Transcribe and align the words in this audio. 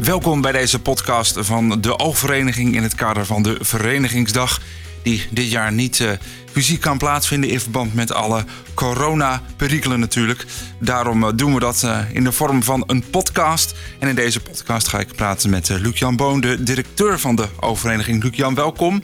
Welkom 0.00 0.40
bij 0.40 0.52
deze 0.52 0.78
podcast 0.78 1.36
van 1.38 1.80
de 1.80 1.98
Oogvereniging 1.98 2.74
in 2.74 2.82
het 2.82 2.94
kader 2.94 3.26
van 3.26 3.42
de 3.42 3.56
Verenigingsdag. 3.60 4.60
Die 5.02 5.26
dit 5.30 5.50
jaar 5.50 5.72
niet 5.72 5.98
uh, 5.98 6.10
fysiek 6.52 6.80
kan 6.80 6.98
plaatsvinden 6.98 7.50
in 7.50 7.60
verband 7.60 7.94
met 7.94 8.12
alle 8.12 8.44
corona-perikelen 8.74 10.00
natuurlijk. 10.00 10.44
Daarom 10.80 11.24
uh, 11.24 11.30
doen 11.34 11.54
we 11.54 11.60
dat 11.60 11.82
uh, 11.84 11.98
in 12.12 12.24
de 12.24 12.32
vorm 12.32 12.62
van 12.62 12.84
een 12.86 13.04
podcast. 13.10 13.74
En 13.98 14.08
in 14.08 14.14
deze 14.14 14.40
podcast 14.40 14.88
ga 14.88 14.98
ik 14.98 15.14
praten 15.16 15.50
met 15.50 15.68
Luc-Jan 15.68 16.16
Boon, 16.16 16.40
de 16.40 16.62
directeur 16.62 17.18
van 17.18 17.36
de 17.36 17.46
Oogvereniging. 17.60 18.22
Luc-Jan, 18.22 18.54
welkom. 18.54 19.02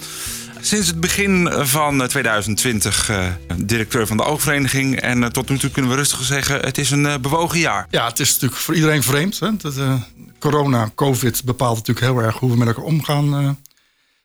Sinds 0.61 0.87
het 0.87 1.01
begin 1.01 1.51
van 1.53 2.07
2020 2.09 3.11
uh, 3.11 3.27
directeur 3.57 4.07
van 4.07 4.17
de 4.17 4.25
Oogvereniging. 4.25 5.01
En 5.01 5.33
tot 5.33 5.49
nu 5.49 5.59
toe 5.59 5.71
kunnen 5.71 5.91
we 5.91 5.97
rustig 5.97 6.23
zeggen, 6.23 6.61
het 6.61 6.79
is 6.79 6.91
een 6.91 7.21
bewogen 7.21 7.59
jaar. 7.59 7.87
Ja, 7.91 8.07
het 8.07 8.21
is 8.21 8.33
natuurlijk 8.33 8.61
voor 8.61 8.75
iedereen 8.75 9.03
vreemd. 9.03 9.39
Hè? 9.39 9.57
Dat, 9.57 9.75
corona, 10.41 10.91
covid 10.95 11.45
bepaalt 11.45 11.77
natuurlijk 11.77 12.07
heel 12.07 12.23
erg 12.23 12.39
hoe 12.39 12.51
we 12.51 12.57
met 12.57 12.69
elkaar 12.69 12.85
omgaan. 12.85 13.59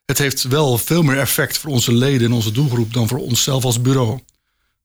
het 0.05 0.17
heeft 0.17 0.43
wel 0.43 0.77
veel 0.77 1.03
meer 1.03 1.19
effect 1.19 1.57
voor 1.57 1.71
onze 1.71 1.93
leden 1.93 2.27
en 2.27 2.33
onze 2.33 2.51
doelgroep 2.51 2.93
dan 2.93 3.07
voor 3.07 3.19
onszelf 3.19 3.63
als 3.63 3.81
bureau. 3.81 4.19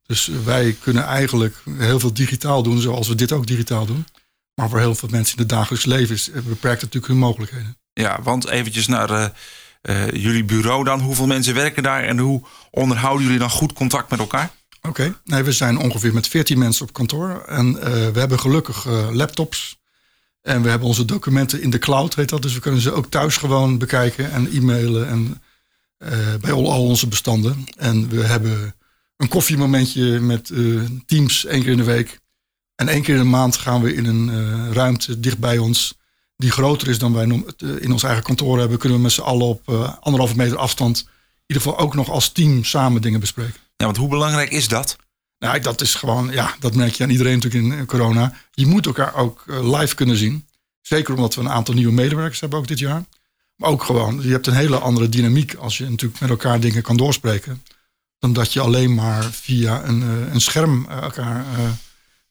Dus 0.07 0.31
wij 0.45 0.77
kunnen 0.81 1.05
eigenlijk 1.05 1.63
heel 1.79 2.01
veel 2.01 2.13
digitaal 2.13 2.63
doen, 2.63 2.81
zoals 2.81 3.09
we 3.09 3.15
dit 3.15 3.33
ook 3.33 3.47
digitaal 3.47 3.87
doen. 3.87 4.07
Maar 4.55 4.69
voor 4.69 4.79
heel 4.79 4.95
veel 4.95 5.09
mensen 5.09 5.37
in 5.37 5.43
het 5.43 5.51
dagelijks 5.51 5.85
leven 5.85 6.15
is, 6.15 6.31
beperkt 6.33 6.83
natuurlijk 6.83 7.07
hun 7.07 7.19
mogelijkheden. 7.19 7.77
Ja, 7.93 8.23
want 8.23 8.49
eventjes 8.49 8.87
naar 8.87 9.33
uh, 9.83 10.11
jullie 10.11 10.45
bureau 10.45 10.85
dan? 10.85 11.01
Hoeveel 11.01 11.27
mensen 11.27 11.55
werken 11.55 11.83
daar 11.83 12.05
en 12.05 12.19
hoe 12.19 12.43
onderhouden 12.71 13.25
jullie 13.25 13.39
dan 13.39 13.51
goed 13.51 13.73
contact 13.73 14.11
met 14.11 14.19
elkaar? 14.19 14.51
Oké, 14.83 15.15
nee, 15.25 15.43
we 15.43 15.53
zijn 15.53 15.79
ongeveer 15.79 16.15
met 16.15 16.29
14 16.29 16.59
mensen 16.59 16.87
op 16.87 16.93
kantoor. 16.93 17.45
En 17.47 17.67
uh, 17.67 17.83
we 17.83 18.19
hebben 18.19 18.41
gelukkig 18.41 18.87
laptops. 19.11 19.80
En 20.43 20.63
we 20.63 20.69
hebben 20.69 20.89
onze 20.89 21.05
documenten 21.05 21.63
in 21.63 21.71
de 21.71 21.79
cloud, 21.79 22.15
heet 22.15 22.29
dat. 22.29 22.43
Dus 22.43 22.55
we 22.55 22.61
kunnen 22.61 22.81
ze 22.81 22.93
ook 22.93 23.11
thuis 23.11 23.37
gewoon 23.37 23.79
bekijken 23.79 24.31
en 24.31 24.49
e-mailen 24.53 25.09
en 25.09 25.43
bij 26.41 26.53
al, 26.53 26.73
al, 26.73 26.85
onze 26.85 27.07
bestanden. 27.07 27.65
En 27.77 28.09
we 28.09 28.25
hebben 28.25 28.75
een 29.17 29.29
koffiemomentje 29.29 30.21
met 30.21 30.53
teams 31.07 31.45
één 31.45 31.63
keer 31.63 31.71
in 31.71 31.77
de 31.77 31.85
week. 31.85 32.21
En 32.75 32.89
één 32.89 33.03
keer 33.03 33.15
in 33.15 33.21
de 33.21 33.27
maand 33.27 33.57
gaan 33.57 33.83
we 33.83 33.95
in 33.95 34.07
een 34.07 34.73
ruimte 34.73 35.21
dicht 35.21 35.39
bij 35.39 35.59
ons 35.59 35.95
die 36.37 36.51
groter 36.51 36.89
is 36.89 36.99
dan 36.99 37.13
wij 37.13 37.25
in 37.81 37.93
ons 37.93 38.03
eigen 38.03 38.23
kantoor 38.23 38.59
hebben, 38.59 38.79
kunnen 38.79 38.99
we 38.99 39.05
met 39.05 39.13
z'n 39.13 39.21
allen 39.21 39.47
op 39.47 39.69
anderhalve 40.01 40.37
meter 40.37 40.57
afstand 40.57 40.99
in 40.99 41.57
ieder 41.57 41.63
geval 41.63 41.79
ook 41.79 41.95
nog 41.95 42.11
als 42.11 42.33
team 42.33 42.65
samen 42.65 43.03
dingen 43.03 43.21
bespreken. 43.21 43.61
Ja, 43.77 43.85
want 43.85 43.97
hoe 43.97 44.09
belangrijk 44.09 44.51
is 44.51 44.69
dat? 44.69 44.97
Nou, 45.41 45.61
dat 45.61 45.81
is 45.81 45.95
gewoon, 45.95 46.31
ja, 46.31 46.55
dat 46.59 46.75
merk 46.75 46.95
je 46.95 47.03
aan 47.03 47.11
iedereen 47.11 47.39
natuurlijk 47.39 47.79
in 47.79 47.87
corona. 47.87 48.33
Je 48.51 48.67
moet 48.67 48.87
elkaar 48.87 49.15
ook 49.15 49.45
uh, 49.47 49.79
live 49.79 49.95
kunnen 49.95 50.17
zien. 50.17 50.47
Zeker 50.81 51.15
omdat 51.15 51.35
we 51.35 51.41
een 51.41 51.51
aantal 51.51 51.75
nieuwe 51.75 51.93
medewerkers 51.93 52.41
hebben 52.41 52.59
ook 52.59 52.69
dit 52.69 52.79
jaar. 52.79 53.05
Maar 53.57 53.71
ook 53.71 53.83
gewoon, 53.83 54.23
je 54.23 54.31
hebt 54.31 54.47
een 54.47 54.55
hele 54.55 54.79
andere 54.79 55.09
dynamiek 55.09 55.55
als 55.55 55.79
je 55.79 55.89
natuurlijk 55.89 56.21
met 56.21 56.31
elkaar 56.31 56.61
dingen 56.61 56.83
kan 56.83 56.97
doorspreken. 56.97 57.65
Dan 58.19 58.33
dat 58.33 58.53
je 58.53 58.61
alleen 58.61 58.95
maar 58.95 59.25
via 59.25 59.85
een, 59.85 60.01
uh, 60.01 60.33
een 60.33 60.41
scherm 60.41 60.87
elkaar, 60.89 61.45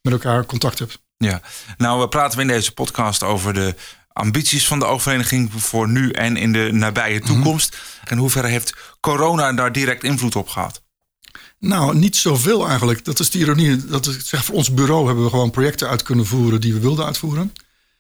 met 0.01 0.13
elkaar 0.13 0.45
contact 0.45 0.79
hebt. 0.79 0.99
Ja, 1.17 1.41
nou 1.77 2.01
we 2.01 2.07
praten 2.07 2.37
we 2.37 2.41
in 2.41 2.47
deze 2.47 2.73
podcast 2.73 3.23
over 3.23 3.53
de 3.53 3.75
ambities 4.07 4.67
van 4.67 4.79
de 4.79 4.85
oogvereniging 4.85 5.51
voor 5.61 5.89
nu 5.89 6.11
en 6.11 6.37
in 6.37 6.51
de 6.51 6.69
nabije 6.71 7.19
toekomst? 7.19 7.77
En 8.03 8.17
hoe 8.17 8.29
ver 8.29 8.45
heeft 8.45 8.75
corona 8.99 9.53
daar 9.53 9.71
direct 9.71 10.03
invloed 10.03 10.35
op 10.35 10.47
gehad? 10.47 10.81
Nou, 11.59 11.95
niet 11.95 12.15
zoveel 12.15 12.67
eigenlijk. 12.67 13.05
Dat 13.05 13.19
is 13.19 13.29
de 13.29 13.39
ironie. 13.39 13.85
Dat 13.85 14.17
zeg, 14.23 14.45
voor 14.45 14.55
ons 14.55 14.73
bureau 14.73 15.05
hebben 15.05 15.23
we 15.23 15.29
gewoon 15.29 15.51
projecten 15.51 15.87
uit 15.89 16.03
kunnen 16.03 16.25
voeren 16.25 16.61
die 16.61 16.73
we 16.73 16.79
wilden 16.79 17.05
uitvoeren. 17.05 17.53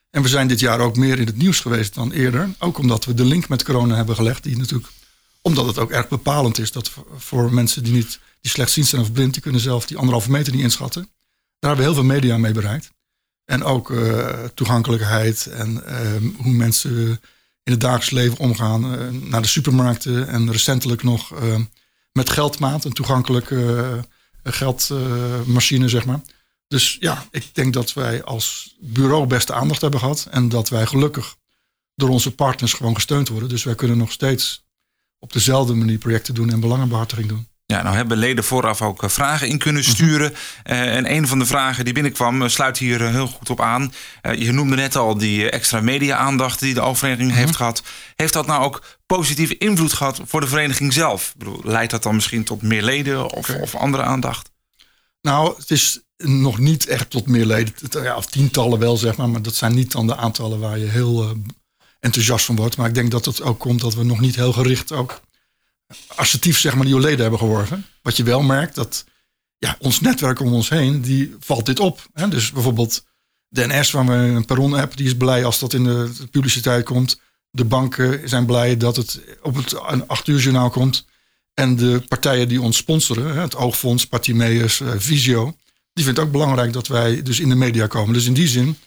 En 0.09 0.21
we 0.21 0.27
zijn 0.27 0.47
dit 0.47 0.59
jaar 0.59 0.79
ook 0.79 0.95
meer 0.95 1.19
in 1.19 1.25
het 1.25 1.37
nieuws 1.37 1.59
geweest 1.59 1.93
dan 1.93 2.11
eerder. 2.11 2.49
Ook 2.59 2.77
omdat 2.77 3.05
we 3.05 3.13
de 3.13 3.25
link 3.25 3.47
met 3.47 3.63
corona 3.63 3.95
hebben 3.95 4.15
gelegd. 4.15 4.43
Die 4.43 4.57
natuurlijk, 4.57 4.87
omdat 5.41 5.65
het 5.65 5.77
ook 5.77 5.91
erg 5.91 6.07
bepalend 6.07 6.59
is 6.59 6.71
dat 6.71 6.91
voor 7.17 7.53
mensen 7.53 7.83
die, 7.83 7.93
niet, 7.93 8.19
die 8.41 8.51
slechtziend 8.51 8.87
zijn 8.87 9.01
of 9.01 9.11
blind, 9.11 9.33
die 9.33 9.41
kunnen 9.41 9.61
zelf 9.61 9.85
die 9.85 9.97
anderhalve 9.97 10.31
meter 10.31 10.53
niet 10.53 10.61
inschatten. 10.61 11.01
Daar 11.59 11.75
hebben 11.75 11.77
we 11.77 11.91
heel 11.91 12.01
veel 12.01 12.15
media 12.15 12.37
mee 12.37 12.53
bereikt. 12.53 12.91
En 13.45 13.63
ook 13.63 13.89
uh, 13.89 14.43
toegankelijkheid 14.53 15.45
en 15.45 15.83
uh, 15.87 16.41
hoe 16.43 16.53
mensen 16.53 17.19
in 17.63 17.71
het 17.71 17.79
dagelijks 17.81 18.09
leven 18.09 18.37
omgaan. 18.37 18.93
Uh, 18.93 19.09
naar 19.29 19.41
de 19.41 19.47
supermarkten 19.47 20.27
en 20.27 20.51
recentelijk 20.51 21.03
nog 21.03 21.33
met 22.19 22.29
geldmaat, 22.29 22.85
een 22.85 22.93
toegankelijke 22.93 23.99
geldmachine, 24.43 25.89
zeg 25.89 26.05
maar. 26.05 26.21
Dus 26.67 26.97
ja, 26.99 27.25
ik 27.31 27.55
denk 27.55 27.73
dat 27.73 27.93
wij 27.93 28.23
als 28.23 28.75
bureau 28.79 29.27
beste 29.27 29.53
aandacht 29.53 29.81
hebben 29.81 29.99
gehad. 29.99 30.27
En 30.31 30.49
dat 30.49 30.69
wij 30.69 30.85
gelukkig 30.85 31.35
door 31.95 32.09
onze 32.09 32.35
partners 32.35 32.73
gewoon 32.73 32.95
gesteund 32.95 33.27
worden. 33.27 33.49
Dus 33.49 33.63
wij 33.63 33.75
kunnen 33.75 33.97
nog 33.97 34.11
steeds 34.11 34.65
op 35.19 35.33
dezelfde 35.33 35.73
manier 35.73 35.97
projecten 35.97 36.33
doen 36.33 36.49
en 36.49 36.59
belangenbehartiging 36.59 37.27
doen. 37.27 37.47
Ja, 37.71 37.81
nou 37.81 37.95
hebben 37.95 38.17
leden 38.17 38.43
vooraf 38.43 38.81
ook 38.81 39.03
eh, 39.03 39.09
vragen 39.09 39.47
in 39.47 39.57
kunnen 39.57 39.81
mhm. 39.81 39.91
sturen. 39.91 40.31
Uh, 40.31 40.95
en 40.95 41.11
een 41.11 41.27
van 41.27 41.39
de 41.39 41.45
vragen 41.45 41.85
die 41.85 41.93
binnenkwam 41.93 42.41
uh, 42.41 42.47
sluit 42.47 42.77
hier 42.77 43.09
heel 43.09 43.27
goed 43.27 43.49
op 43.49 43.61
aan. 43.61 43.93
je 44.37 44.51
noemde 44.51 44.75
net 44.75 44.95
al 44.95 45.17
die 45.17 45.49
extra 45.49 45.81
media-aandacht 45.81 46.59
die 46.59 46.73
de 46.73 46.81
oververeniging 46.81 47.33
heeft 47.33 47.47
mhm. 47.47 47.57
gehad. 47.57 47.83
Heeft 48.15 48.33
dat 48.33 48.45
nou 48.45 48.63
ook 48.63 48.83
positieve 49.05 49.57
invloed 49.57 49.93
gehad 49.93 50.21
voor 50.25 50.41
de 50.41 50.47
vereniging 50.47 50.93
zelf? 50.93 51.27
Ik 51.27 51.37
bedoel, 51.37 51.61
leidt 51.63 51.91
dat 51.91 52.03
dan 52.03 52.15
misschien 52.15 52.43
tot 52.43 52.61
meer 52.61 52.83
leden 52.83 53.29
of, 53.29 53.49
of 53.49 53.75
andere 53.75 54.03
aandacht? 54.03 54.49
Nou, 55.21 55.55
het 55.57 55.71
is 55.71 56.01
nog 56.17 56.57
niet 56.57 56.87
echt 56.87 57.09
tot 57.09 57.27
meer 57.27 57.45
leden. 57.45 57.73
Ja, 57.89 58.15
of 58.15 58.25
tientallen 58.25 58.79
wel, 58.79 58.97
zeg 58.97 59.17
maar. 59.17 59.29
Maar 59.29 59.41
dat 59.41 59.55
zijn 59.55 59.75
niet 59.75 59.91
dan 59.91 60.07
de 60.07 60.15
aantallen 60.15 60.59
waar 60.59 60.77
je 60.77 60.85
heel 60.85 61.33
enthousiast 61.99 62.45
van 62.45 62.55
wordt. 62.55 62.77
Maar 62.77 62.87
ik 62.87 62.95
denk 62.95 63.11
dat 63.11 63.25
het 63.25 63.41
ook 63.41 63.59
komt 63.59 63.81
dat 63.81 63.93
we 63.93 64.03
nog 64.03 64.19
niet 64.19 64.35
heel 64.35 64.53
gericht 64.53 64.91
ook 64.91 65.21
assertief 66.15 66.59
zeg 66.59 66.75
maar, 66.75 66.85
nieuwe 66.85 67.01
leden 67.01 67.21
hebben 67.21 67.39
geworven. 67.39 67.85
Wat 68.01 68.17
je 68.17 68.23
wel 68.23 68.41
merkt, 68.41 68.75
dat 68.75 69.05
ja, 69.57 69.75
ons 69.79 69.99
netwerk 69.99 70.39
om 70.39 70.53
ons 70.53 70.69
heen, 70.69 71.01
die 71.01 71.35
valt 71.39 71.65
dit 71.65 71.79
op. 71.79 72.07
Hè? 72.13 72.27
Dus 72.27 72.51
bijvoorbeeld 72.51 73.05
de 73.47 73.67
NS, 73.67 73.91
waar 73.91 74.05
we 74.05 74.13
een 74.13 74.45
perron-app, 74.45 74.97
die 74.97 75.05
is 75.05 75.17
blij 75.17 75.45
als 75.45 75.59
dat 75.59 75.73
in 75.73 75.83
de 75.83 76.11
publiciteit 76.31 76.85
komt. 76.85 77.21
De 77.51 77.65
banken 77.65 78.29
zijn 78.29 78.45
blij 78.45 78.77
dat 78.77 78.95
het 78.95 79.21
op 79.41 79.55
het 79.55 80.07
8 80.07 80.27
uur 80.27 80.39
journaal 80.39 80.69
komt. 80.69 81.05
En 81.53 81.75
de 81.75 82.03
partijen 82.07 82.47
die 82.47 82.61
ons 82.61 82.77
sponsoren, 82.77 83.37
het 83.37 83.55
Oogfonds, 83.55 84.07
Partimeus, 84.07 84.79
eh, 84.79 84.91
Visio, 84.97 85.55
die 85.93 86.03
vindt 86.03 86.19
ook 86.19 86.31
belangrijk 86.31 86.73
dat 86.73 86.87
wij 86.87 87.21
dus 87.21 87.39
in 87.39 87.49
de 87.49 87.55
media 87.55 87.87
komen. 87.87 88.13
Dus 88.13 88.25
in 88.25 88.33
die 88.33 88.47
zin 88.47 88.77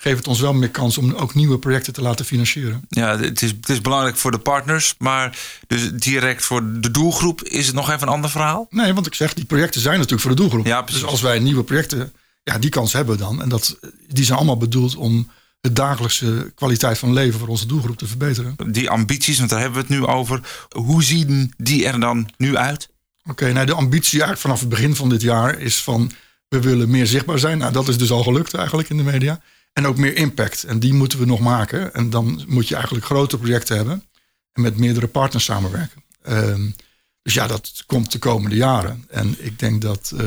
geeft 0.00 0.16
het 0.16 0.28
ons 0.28 0.40
wel 0.40 0.54
meer 0.54 0.70
kans 0.70 0.98
om 0.98 1.12
ook 1.12 1.34
nieuwe 1.34 1.58
projecten 1.58 1.92
te 1.92 2.02
laten 2.02 2.24
financieren. 2.24 2.84
Ja, 2.88 3.18
het 3.18 3.42
is, 3.42 3.50
het 3.50 3.68
is 3.68 3.80
belangrijk 3.80 4.16
voor 4.16 4.30
de 4.30 4.38
partners, 4.38 4.94
maar 4.98 5.38
dus 5.66 5.92
direct 5.92 6.44
voor 6.44 6.80
de 6.80 6.90
doelgroep 6.90 7.42
is 7.42 7.66
het 7.66 7.74
nog 7.74 7.90
even 7.90 8.02
een 8.02 8.12
ander 8.12 8.30
verhaal? 8.30 8.66
Nee, 8.70 8.94
want 8.94 9.06
ik 9.06 9.14
zeg, 9.14 9.34
die 9.34 9.44
projecten 9.44 9.80
zijn 9.80 9.94
natuurlijk 9.94 10.22
voor 10.22 10.30
de 10.30 10.36
doelgroep. 10.36 10.66
Ja, 10.66 10.82
dus 10.82 11.04
als 11.04 11.20
wij 11.20 11.38
nieuwe 11.38 11.62
projecten, 11.62 12.12
ja, 12.42 12.58
die 12.58 12.70
kans 12.70 12.92
hebben 12.92 13.18
dan. 13.18 13.42
En 13.42 13.48
dat, 13.48 13.78
die 14.06 14.24
zijn 14.24 14.38
allemaal 14.38 14.56
bedoeld 14.56 14.96
om 14.96 15.30
de 15.60 15.72
dagelijkse 15.72 16.52
kwaliteit 16.54 16.98
van 16.98 17.12
leven 17.12 17.38
voor 17.38 17.48
onze 17.48 17.66
doelgroep 17.66 17.98
te 17.98 18.06
verbeteren. 18.06 18.56
Die 18.66 18.90
ambities, 18.90 19.38
want 19.38 19.50
daar 19.50 19.60
hebben 19.60 19.80
we 19.80 19.86
het 19.94 20.00
nu 20.00 20.06
over. 20.06 20.40
Hoe 20.68 21.02
zien 21.02 21.52
die 21.56 21.86
er 21.86 22.00
dan 22.00 22.28
nu 22.36 22.56
uit? 22.56 22.88
Oké, 23.24 23.52
nou 23.52 23.66
de 23.66 23.74
ambitie 23.74 24.10
eigenlijk 24.10 24.40
vanaf 24.40 24.60
het 24.60 24.68
begin 24.68 24.94
van 24.96 25.08
dit 25.08 25.22
jaar 25.22 25.58
is 25.58 25.82
van 25.82 26.12
we 26.48 26.60
willen 26.60 26.90
meer 26.90 27.06
zichtbaar 27.06 27.38
zijn. 27.38 27.58
Nou, 27.58 27.72
dat 27.72 27.88
is 27.88 27.98
dus 27.98 28.10
al 28.10 28.22
gelukt 28.22 28.54
eigenlijk 28.54 28.88
in 28.88 28.96
de 28.96 29.02
media. 29.02 29.40
En 29.78 29.86
ook 29.86 29.96
meer 29.96 30.16
impact. 30.16 30.64
En 30.64 30.78
die 30.78 30.94
moeten 30.94 31.18
we 31.18 31.24
nog 31.24 31.40
maken. 31.40 31.94
En 31.94 32.10
dan 32.10 32.44
moet 32.46 32.68
je 32.68 32.74
eigenlijk 32.74 33.04
grote 33.04 33.38
projecten 33.38 33.76
hebben. 33.76 34.04
En 34.52 34.62
met 34.62 34.78
meerdere 34.78 35.06
partners 35.06 35.44
samenwerken. 35.44 36.02
Um, 36.28 36.74
dus 37.22 37.34
ja, 37.34 37.46
dat 37.46 37.82
komt 37.86 38.12
de 38.12 38.18
komende 38.18 38.56
jaren. 38.56 39.04
En 39.08 39.44
ik 39.44 39.58
denk 39.58 39.82
dat. 39.82 40.12
Uh, 40.14 40.20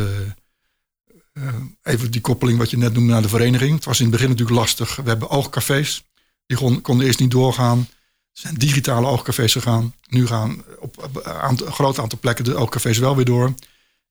uh, 1.34 1.54
even 1.84 2.12
die 2.12 2.22
koppeling 2.22 2.58
wat 2.58 2.70
je 2.70 2.78
net 2.78 2.94
noemde 2.94 3.12
naar 3.12 3.22
de 3.22 3.30
vereniging. 3.30 3.76
Het 3.76 3.86
was 3.86 3.98
in 3.98 4.06
het 4.06 4.14
begin 4.14 4.30
natuurlijk 4.30 4.58
lastig. 4.58 4.96
We 4.96 5.10
hebben 5.10 5.30
oogcafés. 5.30 6.04
Die 6.46 6.82
konden 6.82 7.06
eerst 7.06 7.20
niet 7.20 7.32
doorgaan. 7.32 7.78
Er 7.80 7.88
zijn 8.32 8.56
digitale 8.56 9.08
oogcafés 9.08 9.52
gegaan. 9.52 9.96
Nu 10.08 10.28
gaan 10.28 10.64
op 10.80 11.22
een 11.24 11.72
groot 11.72 12.00
aantal 12.00 12.20
plekken 12.20 12.46
de 12.46 12.56
oogcafés 12.56 12.98
wel 12.98 13.16
weer 13.16 13.26
door. 13.26 13.54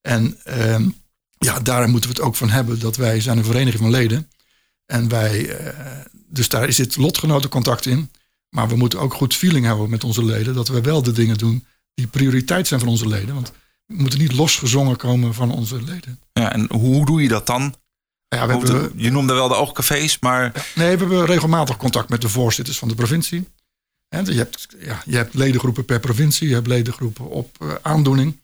En 0.00 0.38
uh, 0.46 0.86
ja, 1.38 1.60
daar 1.60 1.88
moeten 1.88 2.10
we 2.10 2.16
het 2.16 2.26
ook 2.26 2.36
van 2.36 2.50
hebben 2.50 2.78
dat 2.78 2.96
wij 2.96 3.20
zijn 3.20 3.38
een 3.38 3.44
vereniging 3.44 3.82
van 3.82 3.90
leden. 3.90 4.28
En 4.90 5.08
wij, 5.08 5.56
eh, 5.56 5.74
dus 6.28 6.48
daar 6.48 6.72
zit 6.72 6.96
lotgenotencontact 6.96 7.86
in. 7.86 8.10
Maar 8.48 8.68
we 8.68 8.76
moeten 8.76 9.00
ook 9.00 9.14
goed 9.14 9.34
feeling 9.34 9.66
hebben 9.66 9.90
met 9.90 10.04
onze 10.04 10.24
leden. 10.24 10.54
Dat 10.54 10.68
we 10.68 10.80
wel 10.80 11.02
de 11.02 11.12
dingen 11.12 11.38
doen 11.38 11.66
die 11.94 12.06
prioriteit 12.06 12.66
zijn 12.66 12.80
van 12.80 12.88
onze 12.88 13.08
leden. 13.08 13.34
Want 13.34 13.52
we 13.86 13.94
moeten 13.94 14.18
niet 14.18 14.32
losgezongen 14.32 14.96
komen 14.96 15.34
van 15.34 15.50
onze 15.50 15.82
leden. 15.82 16.18
Ja, 16.32 16.52
en 16.52 16.72
hoe 16.72 17.06
doe 17.06 17.22
je 17.22 17.28
dat 17.28 17.46
dan? 17.46 17.74
Ja, 18.28 18.46
we 18.46 18.52
hebben, 18.52 18.92
je 18.96 19.10
noemde 19.10 19.32
wel 19.32 19.48
de 19.48 19.54
oogcafés, 19.54 20.18
maar... 20.18 20.66
nee, 20.74 20.96
we 20.96 20.98
hebben 20.98 21.26
regelmatig 21.26 21.76
contact 21.76 22.08
met 22.08 22.20
de 22.20 22.28
voorzitters 22.28 22.78
van 22.78 22.88
de 22.88 22.94
provincie. 22.94 23.48
En 24.08 24.24
je, 24.24 24.34
hebt, 24.34 24.66
ja, 24.78 25.02
je 25.04 25.16
hebt 25.16 25.34
ledengroepen 25.34 25.84
per 25.84 26.00
provincie, 26.00 26.48
je 26.48 26.54
hebt 26.54 26.66
ledengroepen 26.66 27.28
op 27.28 27.56
uh, 27.62 27.74
aandoening. 27.82 28.40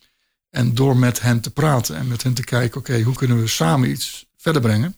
En 0.50 0.74
door 0.74 0.96
met 0.96 1.20
hen 1.20 1.40
te 1.40 1.50
praten 1.50 1.96
en 1.96 2.08
met 2.08 2.22
hen 2.22 2.34
te 2.34 2.44
kijken, 2.44 2.80
oké, 2.80 3.02
hoe 3.02 3.14
kunnen 3.14 3.40
we 3.40 3.46
samen 3.46 3.90
iets 3.90 4.26
verder 4.36 4.62
brengen? 4.62 4.96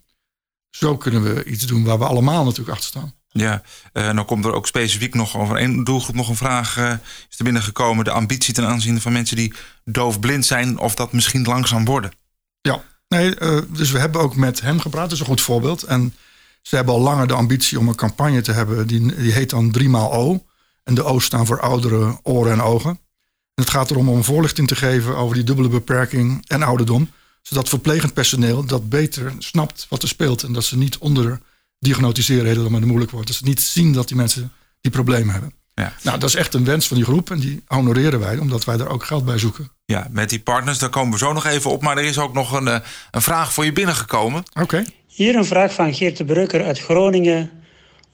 Zo 0.70 0.96
kunnen 0.96 1.22
we 1.22 1.44
iets 1.44 1.66
doen 1.66 1.84
waar 1.84 1.98
we 1.98 2.04
allemaal 2.04 2.44
natuurlijk 2.44 2.70
achter 2.70 2.88
staan. 2.88 3.12
Ja, 3.28 3.62
uh, 3.92 4.10
nou 4.10 4.26
komt 4.26 4.44
er 4.44 4.52
ook 4.52 4.66
specifiek 4.66 5.14
nog 5.14 5.36
over 5.36 5.56
één 5.56 5.84
doelgroep 5.84 6.14
nog 6.14 6.28
een 6.28 6.36
vraag 6.36 6.78
uh, 6.78 6.92
is 7.30 7.38
er 7.38 7.44
binnengekomen. 7.44 8.04
De 8.04 8.10
ambitie 8.10 8.54
ten 8.54 8.66
aanzien 8.66 9.00
van 9.00 9.12
mensen 9.12 9.36
die 9.36 9.52
doofblind 9.84 10.46
zijn, 10.46 10.78
of 10.78 10.94
dat 10.94 11.12
misschien 11.12 11.44
langzaam 11.44 11.84
worden. 11.84 12.12
Ja, 12.60 12.82
nee, 13.08 13.40
uh, 13.40 13.60
dus 13.68 13.90
we 13.90 13.98
hebben 13.98 14.20
ook 14.20 14.36
met 14.36 14.60
hem 14.60 14.80
gepraat. 14.80 15.02
Dat 15.02 15.12
is 15.12 15.20
een 15.20 15.26
goed 15.26 15.40
voorbeeld. 15.40 15.82
En 15.82 16.14
ze 16.62 16.76
hebben 16.76 16.94
al 16.94 17.00
langer 17.00 17.26
de 17.26 17.34
ambitie 17.34 17.78
om 17.78 17.88
een 17.88 17.94
campagne 17.94 18.40
te 18.40 18.52
hebben. 18.52 18.86
Die, 18.86 19.14
die 19.14 19.32
heet 19.32 19.50
dan 19.50 19.70
3 19.70 19.96
O. 19.96 20.44
En 20.84 20.94
de 20.94 21.04
O 21.04 21.18
staan 21.18 21.46
voor 21.46 21.60
ouderen, 21.60 22.20
oren 22.22 22.52
en 22.52 22.62
ogen. 22.62 22.90
En 22.90 23.64
het 23.64 23.70
gaat 23.70 23.90
erom 23.90 24.08
om 24.08 24.24
voorlichting 24.24 24.68
te 24.68 24.76
geven 24.76 25.16
over 25.16 25.34
die 25.34 25.44
dubbele 25.44 25.68
beperking 25.68 26.44
en 26.46 26.62
ouderdom. 26.62 27.10
Zodat 27.48 27.68
verplegend 27.68 28.14
personeel 28.14 28.64
dat 28.64 28.88
beter 28.88 29.32
snapt 29.38 29.86
wat 29.88 30.02
er 30.02 30.08
speelt. 30.08 30.42
En 30.42 30.52
dat 30.52 30.64
ze 30.64 30.76
niet 30.76 30.98
onder 30.98 31.40
diagnosticeren 31.78 32.46
helemaal 32.46 32.80
moeilijk 32.80 33.10
wordt. 33.10 33.26
Dat 33.26 33.36
ze 33.36 33.44
niet 33.44 33.60
zien 33.60 33.92
dat 33.92 34.08
die 34.08 34.16
mensen 34.16 34.52
die 34.80 34.90
problemen 34.90 35.32
hebben. 35.32 35.52
Ja. 35.74 35.92
Nou, 36.02 36.18
dat 36.18 36.28
is 36.28 36.34
echt 36.34 36.54
een 36.54 36.64
wens 36.64 36.86
van 36.86 36.96
die 36.96 37.06
groep 37.06 37.30
en 37.30 37.38
die 37.38 37.62
honoreren 37.66 38.20
wij, 38.20 38.38
omdat 38.38 38.64
wij 38.64 38.76
daar 38.76 38.88
ook 38.88 39.04
geld 39.04 39.24
bij 39.24 39.38
zoeken. 39.38 39.70
Ja, 39.84 40.08
met 40.10 40.30
die 40.30 40.40
partners, 40.40 40.78
daar 40.78 40.88
komen 40.90 41.12
we 41.12 41.18
zo 41.18 41.32
nog 41.32 41.46
even 41.46 41.70
op. 41.70 41.82
Maar 41.82 41.96
er 41.96 42.04
is 42.04 42.18
ook 42.18 42.34
nog 42.34 42.52
een, 42.52 42.68
eh, 42.68 42.78
een 43.10 43.22
vraag 43.22 43.52
voor 43.52 43.64
je 43.64 43.72
binnengekomen. 43.72 44.42
Oké. 44.60 44.84
Hier 45.06 45.36
een 45.36 45.44
vraag 45.44 45.72
van 45.72 45.94
Geert 45.94 46.16
de 46.16 46.24
Brukker 46.24 46.64
uit 46.64 46.78
Groningen 46.78 47.50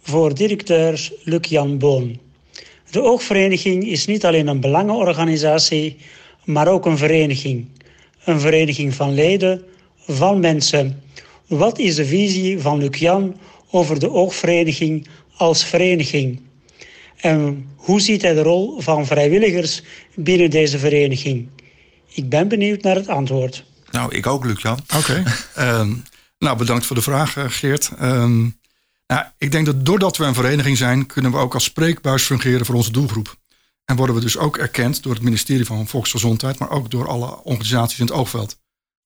voor 0.03 0.35
directeur 0.35 1.11
Luc-Jan 1.23 1.79
Boon. 1.79 2.21
De 2.91 3.03
Oogvereniging 3.03 3.89
is 3.89 4.07
niet 4.07 4.25
alleen 4.25 4.47
een 4.47 4.61
belangenorganisatie, 4.61 5.97
maar 6.45 6.69
ook 6.69 6.87
een 6.87 6.99
vereniging. 6.99 7.69
Een 8.25 8.41
vereniging 8.41 8.94
van 8.94 9.15
leden, 9.15 9.62
van 10.06 10.41
mensen. 10.41 11.03
Wat 11.47 11.79
is 11.79 11.94
de 11.94 12.06
visie 12.06 12.61
van 12.61 12.79
Luc-Jan 12.79 13.37
over 13.71 13.99
de 13.99 14.11
Oogvereniging 14.11 15.09
als 15.37 15.65
vereniging? 15.65 16.41
En 17.17 17.69
hoe 17.76 18.00
ziet 18.00 18.23
hij 18.23 18.35
de 18.35 18.43
rol 18.43 18.81
van 18.81 19.06
vrijwilligers 19.06 19.82
binnen 20.15 20.50
deze 20.50 20.79
vereniging? 20.79 21.49
Ik 22.09 22.29
ben 22.29 22.49
benieuwd 22.49 22.82
naar 22.82 22.94
het 22.94 23.09
antwoord. 23.09 23.65
Nou, 23.91 24.15
ik 24.15 24.26
ook, 24.26 24.44
Luc-Jan. 24.44 24.79
Oké. 24.97 25.23
Ehm, 25.55 25.93
nou, 26.38 26.56
bedankt 26.56 26.87
voor 26.87 26.97
de 26.97 27.03
vraag, 27.03 27.37
eh, 27.37 27.44
Geert. 27.49 27.91
Um, 28.03 28.59
nou, 29.06 29.25
ik 29.38 29.53
denk 29.53 29.67
dat 29.67 29.87
doordat 29.87 30.17
we 30.17 30.25
een 30.25 30.35
vereniging 30.35 30.76
zijn, 30.76 31.06
kunnen 31.06 31.31
we 31.31 31.37
ook 31.37 31.55
als 31.55 31.65
spreekbuis 31.65 32.23
fungeren 32.23 32.67
voor 32.67 32.75
onze 32.75 32.93
doelgroep. 32.93 33.37
En 33.85 33.97
worden 33.97 34.15
we 34.15 34.21
dus 34.21 34.39
ook 34.39 34.57
erkend 34.57 35.03
door 35.03 35.15
het 35.15 35.23
ministerie 35.23 35.67
van 35.67 35.87
Volksgezondheid, 35.87 36.59
maar 36.59 36.71
ook 36.71 36.91
door 36.91 37.09
alle 37.09 37.43
organisaties 37.43 37.99
in 37.99 38.07
het 38.07 38.15
oogveld. 38.15 38.49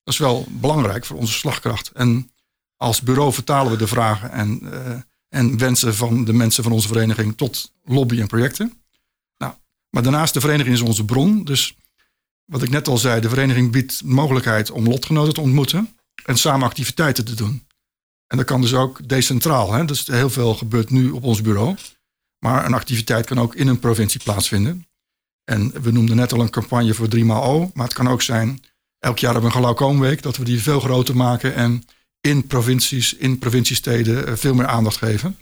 Dat 0.02 0.14
is 0.14 0.18
wel 0.18 0.46
belangrijk 0.50 1.04
voor 1.04 1.16
onze 1.16 1.32
slagkracht. 1.32 1.90
En 1.92 2.30
als 2.76 3.00
bureau 3.00 3.32
vertalen 3.32 3.72
we 3.72 3.78
de 3.78 3.86
vragen 3.86 4.30
en, 4.30 4.60
uh, 4.62 5.00
en 5.28 5.58
wensen 5.58 5.94
van 5.94 6.24
de 6.24 6.32
mensen 6.32 6.62
van 6.62 6.72
onze 6.72 6.88
vereniging 6.88 7.36
tot 7.36 7.72
lobby 7.84 8.20
en 8.20 8.26
projecten. 8.26 8.82
Nou, 9.36 9.52
maar 9.90 10.02
daarnaast 10.02 10.34
de 10.34 10.40
vereniging 10.40 10.74
is 10.74 10.80
onze 10.80 11.04
bron. 11.04 11.44
Dus 11.44 11.76
wat 12.44 12.62
ik 12.62 12.70
net 12.70 12.88
al 12.88 12.98
zei, 12.98 13.20
de 13.20 13.28
vereniging 13.28 13.72
biedt 13.72 14.04
mogelijkheid 14.04 14.70
om 14.70 14.88
lotgenoten 14.88 15.34
te 15.34 15.40
ontmoeten 15.40 15.96
en 16.24 16.38
samen 16.38 16.66
activiteiten 16.66 17.24
te 17.24 17.34
doen. 17.34 17.66
En 18.26 18.36
dat 18.36 18.46
kan 18.46 18.60
dus 18.60 18.74
ook 18.74 19.08
decentraal. 19.08 19.72
Hè? 19.72 19.84
Dus 19.84 20.06
heel 20.06 20.30
veel 20.30 20.54
gebeurt 20.54 20.90
nu 20.90 21.10
op 21.10 21.22
ons 21.22 21.40
bureau. 21.40 21.76
Maar 22.38 22.64
een 22.64 22.74
activiteit 22.74 23.26
kan 23.26 23.40
ook 23.40 23.54
in 23.54 23.68
een 23.68 23.78
provincie 23.78 24.22
plaatsvinden. 24.22 24.86
En 25.44 25.82
we 25.82 25.92
noemden 25.92 26.16
net 26.16 26.32
al 26.32 26.40
een 26.40 26.50
campagne 26.50 26.94
voor 26.94 27.08
3 27.08 27.32
O. 27.32 27.70
Maar 27.74 27.84
het 27.84 27.94
kan 27.94 28.08
ook 28.08 28.22
zijn, 28.22 28.62
elk 28.98 29.18
jaar 29.18 29.32
hebben 29.32 29.50
we 29.50 29.56
een 29.56 29.62
glaucoomweek, 29.62 30.22
dat 30.22 30.36
we 30.36 30.44
die 30.44 30.62
veel 30.62 30.80
groter 30.80 31.16
maken 31.16 31.54
en 31.54 31.84
in 32.20 32.46
provincies, 32.46 33.14
in 33.14 33.38
provinciesteden 33.38 34.26
eh, 34.26 34.34
veel 34.36 34.54
meer 34.54 34.66
aandacht 34.66 34.96
geven. 34.96 35.38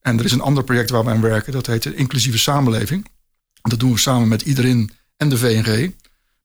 En 0.00 0.18
er 0.18 0.24
is 0.24 0.32
een 0.32 0.40
ander 0.40 0.64
project 0.64 0.90
waar 0.90 1.04
we 1.04 1.10
aan 1.10 1.20
werken, 1.20 1.52
dat 1.52 1.66
heet 1.66 1.82
de 1.82 1.94
Inclusieve 1.94 2.38
Samenleving. 2.38 3.06
Dat 3.62 3.80
doen 3.80 3.92
we 3.92 3.98
samen 3.98 4.28
met 4.28 4.42
iedereen 4.42 4.90
en 5.16 5.28
de 5.28 5.38
VNG. 5.38 5.92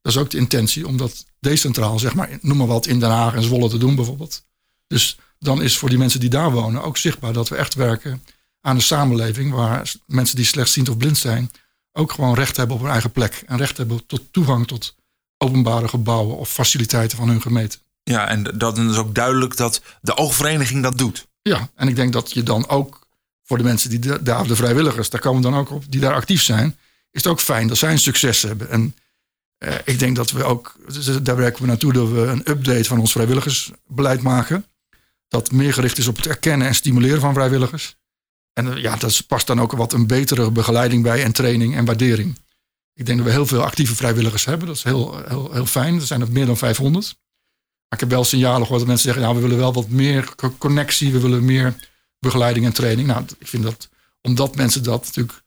Dat 0.02 0.14
is 0.14 0.18
ook 0.18 0.30
de 0.30 0.38
intentie 0.38 0.88
om 0.88 0.98
dat 0.98 1.26
decentraal, 1.40 2.00
zeg 2.00 2.16
maar, 2.16 2.38
noem 2.42 2.58
maar 2.58 2.68
wat, 2.68 2.88
in 2.88 3.00
Den 3.00 3.10
Haag 3.10 3.36
en 3.36 3.44
Zwolle 3.44 3.70
te 3.70 3.78
doen 3.78 3.96
bijvoorbeeld. 3.96 4.46
Dus 4.88 5.18
dan 5.40 5.62
is 5.62 5.78
voor 5.78 5.90
die 5.90 5.98
mensen 5.98 6.20
die 6.20 6.30
daar 6.30 6.52
wonen 6.52 6.84
ook 6.84 6.98
zichtbaar 6.98 7.34
dat 7.34 7.50
we 7.50 7.56
echt 7.56 7.74
werken 7.74 8.24
aan 8.62 8.76
een 8.76 8.82
samenleving 8.82 9.54
waar 9.54 9.92
mensen 10.06 10.36
die 10.36 10.46
slechtziend 10.46 10.90
of 10.90 10.98
blind 10.98 11.18
zijn 11.18 11.52
ook 11.94 12.12
gewoon 12.12 12.34
recht 12.34 12.58
hebben 12.58 12.76
op 12.76 12.82
hun 12.82 12.92
eigen 12.92 13.12
plek. 13.12 13.44
En 13.46 13.58
recht 13.58 13.78
hebben 13.78 14.06
tot 14.06 14.22
toegang 14.32 14.68
tot 14.68 14.96
openbare 15.38 15.88
gebouwen 15.88 16.38
of 16.38 16.50
faciliteiten 16.50 17.18
van 17.18 17.30
hun 17.30 17.42
gemeente. 17.42 17.78
Ja, 18.04 18.28
en 18.28 18.44
dat 18.44 18.78
is 18.78 18.96
ook 18.96 19.16
duidelijk 19.16 19.58
dat 19.58 19.82
de 20.02 20.18
oogvereniging 20.18 20.84
dat 20.84 20.98
doet. 20.98 21.28
Ja, 21.42 21.70
en 21.76 21.88
ik 21.88 21.96
denk 21.96 22.14
dat 22.14 22.32
je 22.32 22.44
dan 22.44 22.70
ook 22.70 23.08
voor 23.44 23.58
de 23.58 23.64
mensen 23.64 23.90
die 23.90 24.22
daar, 24.24 24.48
de 24.48 24.56
vrijwilligers, 24.56 25.10
daar 25.10 25.22
komen 25.22 25.42
we 25.42 25.50
dan 25.50 25.60
ook 25.60 25.72
op, 25.72 25.84
die 25.90 26.00
daar 26.00 26.14
actief 26.14 26.42
zijn, 26.42 26.78
is 27.12 27.24
het 27.24 27.28
ook 27.28 27.40
fijn 27.40 27.68
dat 27.68 27.78
zij 27.78 27.92
een 27.92 28.00
succes 28.00 28.42
hebben. 28.42 28.70
En 28.70 28.96
eh, 29.58 29.76
ik 29.86 30.00
denk 30.00 30.16
dat 30.16 30.32
we 30.32 30.44
ook, 30.44 30.76
daar 31.22 31.36
werken 31.36 31.62
we 31.62 31.68
naartoe, 31.68 31.94
dat 31.94 32.10
we 32.10 32.20
een 32.20 32.50
update 32.50 32.84
van 32.84 33.00
ons 33.00 33.12
vrijwilligersbeleid 33.12 34.22
maken 34.22 34.66
dat 35.28 35.52
meer 35.52 35.74
gericht 35.74 35.98
is 35.98 36.08
op 36.08 36.16
het 36.16 36.28
erkennen 36.28 36.68
en 36.68 36.76
stimuleren 36.76 37.20
van 37.20 37.34
vrijwilligers. 37.34 37.96
En 38.60 38.76
eh, 38.76 38.82
ja, 38.82 38.96
dat 38.96 39.28
past 39.28 39.48
dan 39.48 39.62
ook 39.62 39.72
wat 39.72 39.94
een 39.94 40.08
betere 40.08 40.52
begeleiding 40.52 41.04
bij 41.04 41.24
en 41.24 41.32
training 41.32 41.76
en 41.76 41.86
waardering. 41.86 42.38
Ik 42.94 43.06
denk 43.06 43.18
dat 43.18 43.28
we 43.28 43.34
heel 43.34 43.46
veel 43.46 43.64
actieve 43.64 43.96
vrijwilligers 43.96 44.46
hebben. 44.46 44.68
Dat 44.68 44.76
is 44.76 44.84
heel, 44.84 45.22
heel, 45.28 45.54
heel 45.54 45.66
fijn. 45.66 45.96
Er 45.96 46.02
zijn 46.02 46.22
er 46.22 46.32
meer 46.32 46.46
dan 46.46 46.58
500. 46.58 47.06
Maar 47.06 48.00
ik 48.00 48.00
heb 48.00 48.10
wel 48.10 48.24
signalen 48.24 48.62
gehoord 48.62 48.80
dat 48.80 48.88
mensen 48.88 49.06
zeggen: 49.06 49.24
nou, 49.24 49.36
we 49.36 49.42
willen 49.42 49.58
wel 49.58 49.74
wat 49.74 49.90
meer 49.90 50.36
connectie, 50.58 51.12
we 51.12 51.20
willen 51.20 51.46
meer 51.46 51.76
begeleiding 52.20 52.66
en 52.66 52.74
training. 52.74 53.08
Nou, 53.08 53.24
ik 53.40 53.48
vind 53.48 53.64
dat 53.64 53.90
omdat 54.22 54.56
mensen 54.56 54.84
dat 54.84 55.06
natuurlijk 55.06 55.44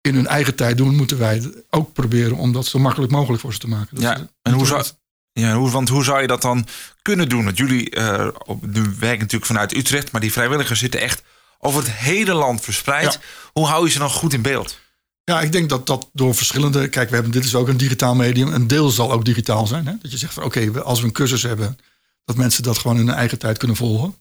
in 0.00 0.14
hun 0.14 0.26
eigen 0.26 0.54
tijd 0.54 0.76
doen, 0.76 0.96
moeten 0.96 1.18
wij 1.18 1.52
ook 1.70 1.92
proberen 1.92 2.36
om 2.36 2.52
dat 2.52 2.66
zo 2.66 2.78
makkelijk 2.78 3.12
mogelijk 3.12 3.42
voor 3.42 3.52
ze 3.52 3.58
te 3.58 3.68
maken. 3.68 4.00
ja, 4.00 4.28
en 4.42 4.52
hoe 4.52 4.66
zou, 4.66 4.84
ja, 5.32 5.54
hoe, 5.54 5.70
want 5.70 5.88
hoe 5.88 6.04
zou 6.04 6.20
je 6.20 6.26
dat 6.26 6.42
dan 6.42 6.66
kunnen 7.02 7.28
doen? 7.28 7.44
Want 7.44 7.56
jullie 7.56 7.96
uh, 7.96 8.28
nu 8.60 8.82
werken 8.82 9.18
natuurlijk 9.18 9.46
vanuit 9.46 9.76
Utrecht, 9.76 10.12
maar 10.12 10.20
die 10.20 10.32
vrijwilligers 10.32 10.80
zitten 10.80 11.00
echt 11.00 11.22
over 11.64 11.82
het 11.82 11.90
hele 11.90 12.34
land 12.34 12.60
verspreid. 12.60 13.18
Hoe 13.52 13.66
hou 13.66 13.84
je 13.84 13.90
ze 13.90 13.98
dan 13.98 14.10
goed 14.10 14.32
in 14.32 14.42
beeld? 14.42 14.78
Ja, 15.24 15.40
ik 15.40 15.52
denk 15.52 15.68
dat 15.68 15.86
dat 15.86 16.10
door 16.12 16.34
verschillende. 16.34 16.88
Kijk, 16.88 17.08
we 17.08 17.14
hebben, 17.14 17.32
dit 17.32 17.44
is 17.44 17.54
ook 17.54 17.68
een 17.68 17.76
digitaal 17.76 18.14
medium. 18.14 18.52
Een 18.52 18.66
deel 18.66 18.90
zal 18.90 19.12
ook 19.12 19.24
digitaal 19.24 19.66
zijn. 19.66 19.86
Hè? 19.86 19.92
Dat 20.02 20.10
je 20.10 20.18
zegt 20.18 20.34
van 20.34 20.42
oké, 20.42 20.82
als 20.82 21.00
we 21.00 21.06
een 21.06 21.12
cursus 21.12 21.42
hebben, 21.42 21.78
dat 22.24 22.36
mensen 22.36 22.62
dat 22.62 22.78
gewoon 22.78 22.98
in 22.98 23.06
hun 23.06 23.16
eigen 23.16 23.38
tijd 23.38 23.58
kunnen 23.58 23.76
volgen. 23.76 24.14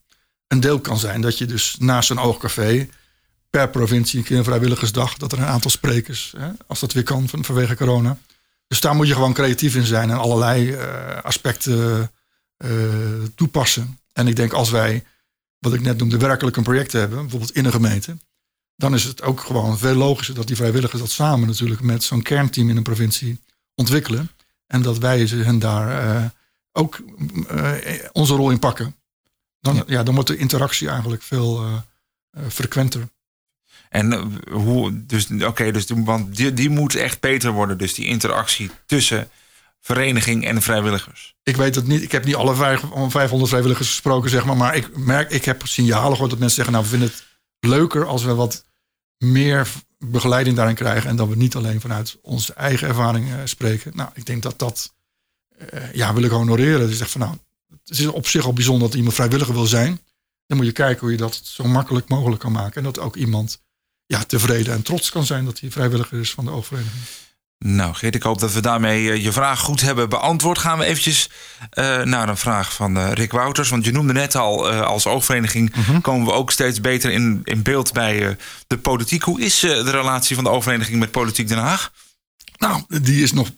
Een 0.48 0.60
deel 0.60 0.80
kan 0.80 0.98
zijn 0.98 1.22
dat 1.22 1.38
je 1.38 1.46
dus 1.46 1.76
naast 1.80 2.10
een 2.10 2.20
oogcafé 2.20 2.90
per 3.50 3.70
provincie 3.70 4.20
een 4.20 4.26
keer 4.26 4.38
een 4.38 4.44
vrijwilligersdag, 4.44 5.18
dat 5.18 5.32
er 5.32 5.38
een 5.38 5.46
aantal 5.46 5.72
sprekers, 5.72 6.34
hè, 6.38 6.48
als 6.68 6.80
dat 6.80 6.94
weer 6.94 7.04
kan 7.04 7.30
van, 7.30 7.44
vanwege 7.44 7.76
corona, 7.76 8.18
dus 8.68 8.80
daar 8.80 8.96
moet 8.96 9.08
je 9.08 9.14
gewoon 9.14 9.34
creatief 9.34 9.76
in 9.76 9.86
zijn 9.86 10.10
en 10.10 10.18
allerlei 10.18 10.72
uh, 10.72 10.80
aspecten 11.24 12.12
uh, 12.66 12.70
toepassen. 13.36 14.00
En 14.14 14.28
ik 14.28 14.36
denk 14.36 14.54
als 14.54 14.70
wij, 14.70 15.04
wat 15.64 15.74
ik 15.74 15.82
net 15.82 15.98
noemde, 15.98 16.18
werkelijk 16.18 16.58
een 16.58 16.64
project 16.64 16.92
hebben, 16.92 17.22
bijvoorbeeld 17.22 17.52
in 17.52 17.66
een 17.66 17.72
gemeente, 17.72 18.18
dan 18.76 18.94
is 18.94 19.04
het 19.04 19.22
ook 19.22 19.40
gewoon 19.40 19.78
veel 19.78 19.96
logischer 19.96 20.36
dat 20.36 20.48
die 20.48 20.56
vrijwilligers 20.56 21.02
dat 21.02 21.12
samen 21.12 21.48
natuurlijk 21.48 21.82
met 21.82 22.04
zo'n 22.04 22.22
kernteam 22.22 22.70
in 22.70 22.78
een 22.78 22.84
provincie 22.84 23.40
ontwikkelen. 23.76 24.30
En 24.68 24.82
dat 24.82 24.98
wij 24.98 25.28
ze 25.28 25.36
hen 25.36 25.60
daar 25.60 26.16
uh, 26.16 26.26
ook 26.72 27.02
onze 28.12 28.36
rol 28.36 28.52
in 28.52 28.60
pakken. 28.60 28.96
Dan, 29.60 29.76
ja. 29.76 29.84
ja. 29.88 30.04
dan 30.04 30.14
wordt 30.14 30.30
de 30.30 30.38
interactie 30.38 30.90
eigenlijk 30.90 31.22
veel 31.22 31.84
frequenter. 32.50 33.08
En 33.94 34.14
eh, 34.14 34.22
hoe, 34.52 35.06
dus 35.06 35.28
oké, 35.42 35.72
dus 35.72 35.86
want 35.96 36.36
die, 36.36 36.54
die 36.54 36.70
moet 36.70 36.96
echt 36.96 37.20
beter 37.20 37.52
worden. 37.52 37.78
Dus 37.78 37.94
die 37.94 38.06
interactie 38.06 38.72
tussen 38.86 39.30
vereniging 39.84 40.46
en 40.46 40.62
vrijwilligers. 40.62 41.36
Ik 41.44 41.56
weet 41.56 41.76
het 41.76 41.88
niet. 41.88 42.02
Ik 42.02 42.12
heb 42.12 42.26
niet 42.26 42.36
alle 42.36 42.56
500 43.10 43.50
vrijwilligers 43.50 43.88
gesproken, 43.88 44.30
zeg 44.30 44.46
maar. 44.46 44.58
Maar 44.58 44.76
ik 44.76 44.98
merk, 44.98 45.32
ik 45.32 45.46
heb 45.46 45.68
signalen 45.68 46.12
gehoord 46.12 46.30
dat 46.30 46.40
mensen 46.40 46.56
zeggen: 46.56 46.74
Nou, 46.74 46.86
we 46.86 46.92
vinden 46.92 47.10
het 47.10 47.24
leuker 47.60 48.06
als 48.06 48.24
we 48.24 48.34
wat 48.34 48.66
meer 49.18 49.68
begeleiding 49.98 50.56
daarin 50.56 50.76
krijgen. 50.76 51.10
En 51.10 51.16
dat 51.16 51.28
we 51.28 51.36
niet 51.36 51.56
alleen 51.56 51.82
vanuit 51.82 52.18
onze 52.22 52.54
eigen 52.54 52.88
ervaring 52.88 53.28
uh, 53.28 53.36
spreken. 53.44 53.92
Nou, 53.96 54.10
ik 54.14 54.26
denk 54.26 54.44
dat 54.44 54.60
dat, 54.60 54.94
uh, 55.74 55.94
ja, 55.94 56.14
wil 56.14 56.24
ik 56.24 56.32
honoreren. 56.32 56.88
Dus 56.88 56.98
zeg 56.98 57.10
van 57.10 57.22
nou, 57.22 57.38
het 57.84 58.00
is 58.00 58.08
op 58.08 58.28
zich 58.28 58.46
al 58.46 58.54
bijzonder 58.54 58.88
dat 58.88 58.98
iemand 58.98 59.16
vrijwilliger 59.16 59.54
wil 59.54 59.66
zijn. 59.66 60.02
Dan 60.48 60.58
moet 60.58 60.66
je 60.66 60.72
kijken 60.72 61.00
hoe 61.00 61.12
je 61.12 61.18
dat 61.18 61.42
zo 61.44 61.64
makkelijk 61.64 62.10
mogelijk 62.10 62.42
kan 62.42 62.52
maken. 62.52 62.76
En 62.76 62.84
dat 62.84 63.00
ook 63.00 63.16
iemand 63.16 63.62
ja, 64.06 64.24
tevreden 64.24 64.74
en 64.74 64.82
trots 64.82 65.10
kan 65.10 65.26
zijn 65.26 65.46
dat 65.46 65.60
hij 65.60 65.72
vrijwilliger 65.72 66.20
is 66.20 66.34
van 66.34 66.46
de 66.46 66.52
oogvereniging. 66.52 67.04
Nou, 67.66 67.94
Geert, 67.94 68.16
ik 68.16 68.24
hoop 68.24 68.40
dat 68.40 68.54
we 68.54 68.62
daarmee 68.62 69.12
eh, 69.12 69.24
je 69.24 69.32
vraag 69.32 69.60
goed 69.60 69.82
hebben 69.82 70.10
beantwoord. 70.10 70.58
Gaan 70.58 70.78
we 70.78 70.86
eventjes 70.86 71.30
uh, 71.74 72.02
naar 72.02 72.30
een 72.30 72.38
vraag 72.38 72.74
van 72.74 72.98
uh, 72.98 73.12
Rick 73.12 73.32
Wouters. 73.32 73.70
Want 73.70 73.86
je 73.86 73.92
noemde 73.92 74.14
net 74.14 74.36
al, 74.36 74.72
uh, 74.72 74.82
als 74.82 75.08
oogvereniging 75.08 75.76
mhm. 75.76 76.02
komen 76.02 76.28
we 76.28 76.34
ook 76.34 76.52
steeds 76.52 76.82
beter 76.82 77.12
in, 77.12 77.42
in 77.44 77.62
beeld 77.62 77.94
bij 77.94 78.38
de 78.68 78.78
politiek. 78.78 79.24
Hoe 79.24 79.42
is 79.42 79.60
de 79.60 79.92
relatie 79.92 80.36
van 80.36 80.44
de 80.44 80.50
oogvereniging 80.50 81.00
met 81.00 81.12
Politiek 81.12 81.48
Den 81.48 81.58
Haag? 81.58 81.92
Nou, 82.58 82.84
die 83.02 83.24
is 83.24 83.34
nog 83.34 83.50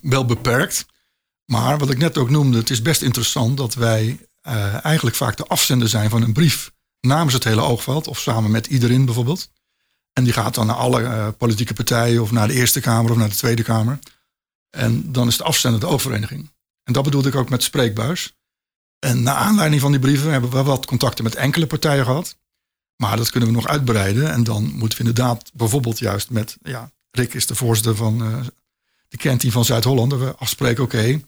wel 0.00 0.24
beperkt. 0.24 0.86
Maar 1.44 1.78
wat 1.78 1.90
ik 1.90 1.98
net 1.98 2.18
ook 2.18 2.30
noemde, 2.30 2.58
het 2.58 2.70
is 2.70 2.82
best 2.82 3.02
interessant 3.02 3.56
dat 3.56 3.74
wij 3.74 4.18
eigenlijk 4.82 5.16
vaak 5.16 5.36
de 5.36 5.46
afzender 5.46 5.88
zijn 5.88 6.10
van 6.10 6.22
een 6.22 6.32
brief 6.32 6.72
namens 7.00 7.34
het 7.34 7.44
hele 7.44 7.62
oogveld 7.62 8.08
of 8.08 8.18
samen 8.18 8.50
met 8.50 8.66
iedereen 8.66 9.04
bijvoorbeeld. 9.04 9.50
En 10.12 10.24
die 10.24 10.32
gaat 10.32 10.54
dan 10.54 10.66
naar 10.66 10.76
alle 10.76 11.02
eh, 11.02 11.28
politieke 11.38 11.74
partijen 11.74 12.22
of 12.22 12.30
naar 12.30 12.48
de 12.48 12.54
Eerste 12.54 12.80
Kamer 12.80 13.10
of 13.10 13.16
naar 13.16 13.28
de 13.28 13.34
Tweede 13.34 13.62
Kamer. 13.62 13.98
En 14.70 15.12
dan 15.12 15.28
is 15.28 15.36
de 15.36 15.44
afzender 15.44 15.80
de 15.80 15.86
oogvereniging. 15.86 16.50
En 16.84 16.92
dat 16.92 17.04
bedoelde 17.04 17.28
ik 17.28 17.34
ook 17.34 17.48
met 17.48 17.62
spreekbuis. 17.62 18.36
En 18.98 19.22
naar 19.22 19.34
aanleiding 19.34 19.80
van 19.80 19.90
die 19.90 20.00
brieven 20.00 20.32
hebben 20.32 20.50
we 20.50 20.62
wat 20.62 20.86
contacten 20.86 21.24
met 21.24 21.34
enkele 21.34 21.66
partijen 21.66 22.04
gehad. 22.04 22.36
Maar 22.96 23.16
dat 23.16 23.30
kunnen 23.30 23.48
we 23.48 23.54
nog 23.54 23.68
uitbreiden. 23.68 24.32
En 24.32 24.44
dan 24.44 24.62
moeten 24.62 24.98
we 24.98 25.04
inderdaad 25.04 25.50
bijvoorbeeld 25.54 25.98
juist 25.98 26.30
met... 26.30 26.56
Ja, 26.62 26.90
Rick 27.10 27.34
is 27.34 27.46
de 27.46 27.54
voorzitter 27.54 27.96
van 27.96 28.22
uh, 28.22 28.38
de 29.08 29.16
kernteam 29.16 29.52
van 29.52 29.64
Zuid-Holland. 29.64 30.12
We 30.12 30.34
afspreken, 30.36 30.82
oké, 30.82 31.20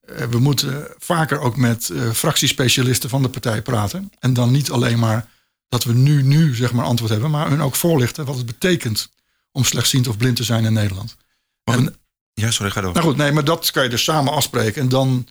eh, 0.00 0.26
we 0.30 0.38
moeten 0.38 0.88
vaker 0.98 1.40
ook 1.40 1.56
met 1.56 1.92
fractiespecialisten 2.12 3.10
van 3.10 3.22
de 3.22 3.28
partij 3.28 3.62
praten. 3.62 4.12
En 4.18 4.32
dan 4.32 4.50
niet 4.50 4.70
alleen 4.70 4.98
maar 4.98 5.28
dat 5.68 5.84
we 5.84 5.92
nu, 5.92 6.22
nu 6.22 6.54
zeg 6.54 6.72
maar 6.72 6.84
antwoord 6.84 7.10
hebben, 7.10 7.30
maar 7.30 7.48
hun 7.48 7.62
ook 7.62 7.74
voorlichten 7.74 8.24
wat 8.24 8.36
het 8.36 8.46
betekent 8.46 9.10
om 9.52 9.64
slechtziend 9.64 10.08
of 10.08 10.16
blind 10.16 10.36
te 10.36 10.44
zijn 10.44 10.64
in 10.64 10.72
Nederland. 10.72 11.16
En, 11.64 11.96
ja, 12.32 12.50
sorry, 12.50 12.70
ga 12.70 12.80
door. 12.80 12.92
Nou 12.92 13.06
goed, 13.06 13.16
nee, 13.16 13.32
maar 13.32 13.44
dat 13.44 13.70
kan 13.70 13.82
je 13.82 13.88
dus 13.88 14.04
samen 14.04 14.32
afspreken. 14.32 14.82
En 14.82 14.88
dan 14.88 15.26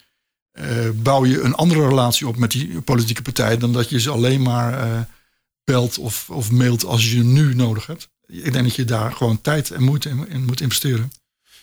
uh, 0.54 0.90
bouw 0.94 1.26
je 1.26 1.42
een 1.42 1.56
andere 1.56 1.88
relatie 1.88 2.28
op 2.28 2.38
met 2.38 2.52
die 2.52 2.82
politieke 2.82 3.22
partij 3.22 3.58
dan 3.58 3.74
dat 3.74 3.90
je 3.90 4.00
ze 4.00 4.12
alleen 4.12 4.42
maar 4.42 4.88
uh, 4.88 5.00
belt 5.64 5.98
of, 5.98 6.30
of 6.30 6.52
mailt 6.52 6.86
als 6.86 7.12
je 7.12 7.24
nu 7.24 7.56
nodig 7.56 7.86
hebt. 7.86 8.10
Ik 8.26 8.54
denk 8.54 8.66
dat 8.66 8.76
je 8.76 8.86
daar 8.86 9.14
gewoon 9.14 9.42
tijd 9.42 9.72
en 9.72 9.84
moeite 9.84 10.26
in, 10.28 10.46
moet 10.46 10.62
investeren. 10.62 11.12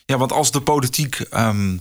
Ja, 0.04 0.18
want 0.18 0.32
als 0.32 0.52
de 0.52 0.60
politiek 0.60 1.18
um, 1.32 1.80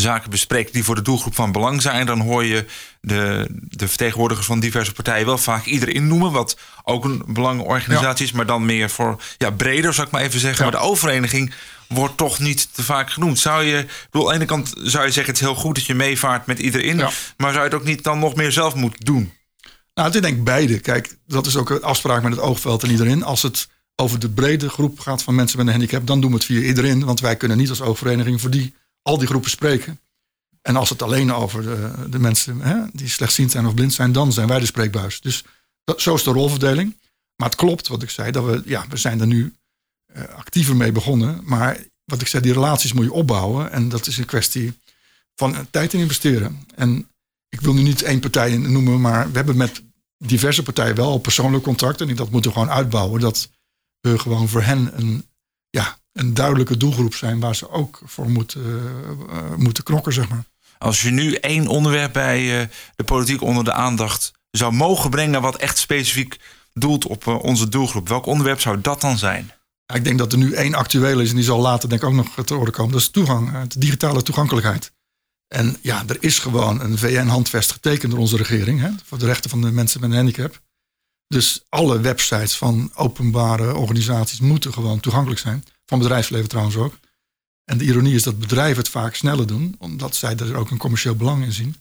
zaken 0.00 0.30
bespreekt 0.30 0.72
die 0.72 0.84
voor 0.84 0.94
de 0.94 1.02
doelgroep 1.02 1.34
van 1.34 1.52
belang 1.52 1.82
zijn, 1.82 2.06
dan 2.06 2.20
hoor 2.20 2.44
je 2.44 2.64
de, 3.00 3.46
de 3.68 3.88
vertegenwoordigers 3.88 4.46
van 4.46 4.60
diverse 4.60 4.92
partijen 4.92 5.26
wel 5.26 5.38
vaak 5.38 5.64
iedereen 5.64 6.06
noemen, 6.06 6.32
wat 6.32 6.58
ook 6.84 7.04
een 7.04 7.22
belangenorganisatie 7.26 8.24
ja. 8.24 8.30
is, 8.30 8.32
maar 8.32 8.46
dan 8.46 8.66
meer 8.66 8.90
voor 8.90 9.22
ja, 9.38 9.50
breder, 9.50 9.94
zou 9.94 10.06
ik 10.06 10.12
maar 10.12 10.22
even 10.22 10.40
zeggen. 10.40 10.64
Ja. 10.64 10.70
Maar 10.70 10.80
de 10.80 10.86
oververeniging 10.86 11.52
wordt 11.88 12.16
toch 12.16 12.38
niet 12.38 12.74
te 12.74 12.82
vaak 12.82 13.10
genoemd. 13.10 13.38
Zou 13.38 13.64
je, 13.64 13.86
bedoel, 14.10 14.26
aan 14.26 14.38
de 14.38 14.44
ene 14.44 14.44
kant 14.44 14.72
zou 14.74 15.04
je 15.04 15.12
zeggen, 15.12 15.32
het 15.32 15.42
is 15.42 15.48
heel 15.48 15.54
goed 15.54 15.74
dat 15.74 15.86
je 15.86 15.94
meevaart 15.94 16.46
met 16.46 16.58
iedereen, 16.58 16.96
ja. 16.96 17.10
maar 17.36 17.52
zou 17.52 17.64
je 17.64 17.70
het 17.70 17.80
ook 17.80 17.86
niet 17.86 18.04
dan 18.04 18.18
nog 18.18 18.34
meer 18.34 18.52
zelf 18.52 18.74
moeten 18.74 19.04
doen? 19.04 19.32
Nou, 19.94 20.16
ik 20.16 20.22
denk 20.22 20.44
beide. 20.44 20.78
Kijk, 20.78 21.16
dat 21.26 21.46
is 21.46 21.56
ook 21.56 21.70
een 21.70 21.82
afspraak 21.82 22.22
met 22.22 22.32
het 22.32 22.40
oogveld 22.40 22.82
en 22.82 22.90
iedereen. 22.90 23.22
Als 23.22 23.42
het 23.42 23.68
over 23.96 24.18
de 24.18 24.30
brede 24.30 24.68
groep 24.68 25.00
gaat 25.00 25.22
van 25.22 25.34
mensen 25.34 25.58
met 25.58 25.66
een 25.66 25.72
handicap, 25.72 26.06
dan 26.06 26.20
doen 26.20 26.30
we 26.30 26.36
het 26.36 26.44
via 26.44 26.60
iedereen. 26.60 27.04
Want 27.04 27.20
wij 27.20 27.36
kunnen 27.36 27.56
niet 27.56 27.68
als 27.68 27.80
oogvereniging 27.80 28.40
voor 28.40 28.50
die, 28.50 28.74
al 29.08 29.18
die 29.18 29.26
groepen 29.26 29.50
spreken. 29.50 30.00
En 30.62 30.76
als 30.76 30.88
het 30.88 31.02
alleen 31.02 31.32
over 31.32 31.62
de, 31.62 32.08
de 32.10 32.18
mensen 32.18 32.60
hè, 32.60 32.76
die 32.92 33.08
slechtziend 33.08 33.50
zijn 33.50 33.66
of 33.66 33.74
blind 33.74 33.92
zijn, 33.92 34.12
dan 34.12 34.32
zijn 34.32 34.48
wij 34.48 34.58
de 34.58 34.66
spreekbuis. 34.66 35.20
Dus 35.20 35.44
zo 35.96 36.14
is 36.14 36.22
de 36.22 36.30
rolverdeling. 36.30 36.96
Maar 37.36 37.48
het 37.48 37.58
klopt 37.58 37.88
wat 37.88 38.02
ik 38.02 38.10
zei, 38.10 38.30
dat 38.30 38.44
we, 38.44 38.62
ja, 38.64 38.84
we 38.88 38.96
zijn 38.96 39.20
er 39.20 39.26
nu 39.26 39.54
uh, 40.16 40.22
actiever 40.36 40.76
mee 40.76 40.92
begonnen. 40.92 41.40
Maar 41.44 41.84
wat 42.04 42.20
ik 42.20 42.26
zei, 42.26 42.42
die 42.42 42.52
relaties 42.52 42.92
moet 42.92 43.04
je 43.04 43.12
opbouwen. 43.12 43.72
En 43.72 43.88
dat 43.88 44.06
is 44.06 44.18
een 44.18 44.24
kwestie 44.24 44.72
van 45.34 45.70
tijd 45.70 45.92
in 45.92 46.00
investeren. 46.00 46.64
En 46.74 47.08
ik 47.48 47.60
wil 47.60 47.74
nu 47.74 47.82
niet 47.82 48.02
één 48.02 48.20
partij 48.20 48.56
noemen, 48.56 49.00
maar 49.00 49.30
we 49.30 49.36
hebben 49.36 49.56
met 49.56 49.82
diverse 50.18 50.62
partijen 50.62 50.94
wel 50.94 51.18
persoonlijk 51.18 51.64
contact. 51.64 52.00
En 52.00 52.16
dat 52.16 52.30
moeten 52.30 52.50
we 52.50 52.58
gewoon 52.58 52.74
uitbouwen. 52.74 53.20
Dat 53.20 53.50
we 54.00 54.18
gewoon 54.18 54.48
voor 54.48 54.62
hen 54.62 54.98
een, 54.98 55.27
een 56.18 56.34
duidelijke 56.34 56.76
doelgroep 56.76 57.14
zijn 57.14 57.40
waar 57.40 57.56
ze 57.56 57.70
ook 57.70 58.00
voor 58.04 58.30
moeten, 58.30 58.62
uh, 59.30 59.54
moeten 59.56 59.84
knokken, 59.84 60.12
zeg 60.12 60.28
maar. 60.28 60.44
Als 60.78 61.02
je 61.02 61.10
nu 61.10 61.34
één 61.34 61.66
onderwerp 61.66 62.12
bij 62.12 62.60
uh, 62.60 62.66
de 62.96 63.04
politiek 63.04 63.42
onder 63.42 63.64
de 63.64 63.72
aandacht 63.72 64.32
zou 64.50 64.72
mogen 64.72 65.10
brengen, 65.10 65.42
wat 65.42 65.56
echt 65.56 65.78
specifiek 65.78 66.36
doelt 66.72 67.06
op 67.06 67.26
uh, 67.26 67.42
onze 67.42 67.68
doelgroep, 67.68 68.08
welk 68.08 68.26
onderwerp 68.26 68.60
zou 68.60 68.80
dat 68.80 69.00
dan 69.00 69.18
zijn? 69.18 69.52
Ja, 69.86 69.94
ik 69.94 70.04
denk 70.04 70.18
dat 70.18 70.32
er 70.32 70.38
nu 70.38 70.52
één 70.52 70.74
actueel 70.74 71.20
is 71.20 71.30
en 71.30 71.36
die 71.36 71.44
zal 71.44 71.60
later 71.60 71.88
denk 71.88 72.02
ik 72.02 72.08
ook 72.08 72.14
nog 72.14 72.44
te 72.44 72.54
orde 72.54 72.70
komen. 72.70 72.92
Dat 72.92 73.00
is 73.00 73.10
toegang, 73.10 73.66
de 73.66 73.78
digitale 73.78 74.22
toegankelijkheid. 74.22 74.92
En 75.48 75.76
ja, 75.82 76.02
er 76.06 76.16
is 76.20 76.38
gewoon 76.38 76.80
een 76.80 76.98
VN-handvest 76.98 77.72
getekend 77.72 78.10
door 78.10 78.20
onze 78.20 78.36
regering 78.36 78.80
hè, 78.80 78.90
voor 79.04 79.18
de 79.18 79.26
rechten 79.26 79.50
van 79.50 79.60
de 79.60 79.70
mensen 79.70 80.00
met 80.00 80.10
een 80.10 80.16
handicap. 80.16 80.60
Dus 81.28 81.64
alle 81.68 82.00
websites 82.00 82.56
van 82.56 82.90
openbare 82.94 83.74
organisaties 83.74 84.40
moeten 84.40 84.72
gewoon 84.72 85.00
toegankelijk 85.00 85.40
zijn. 85.40 85.64
Van 85.88 85.98
bedrijfsleven 85.98 86.48
trouwens 86.48 86.76
ook. 86.76 86.98
En 87.64 87.78
de 87.78 87.84
ironie 87.84 88.14
is 88.14 88.22
dat 88.22 88.38
bedrijven 88.38 88.76
het 88.76 88.88
vaak 88.88 89.14
sneller 89.14 89.46
doen, 89.46 89.74
omdat 89.78 90.16
zij 90.16 90.36
er 90.36 90.56
ook 90.56 90.70
een 90.70 90.78
commercieel 90.78 91.14
belang 91.14 91.44
in 91.44 91.52
zien. 91.52 91.76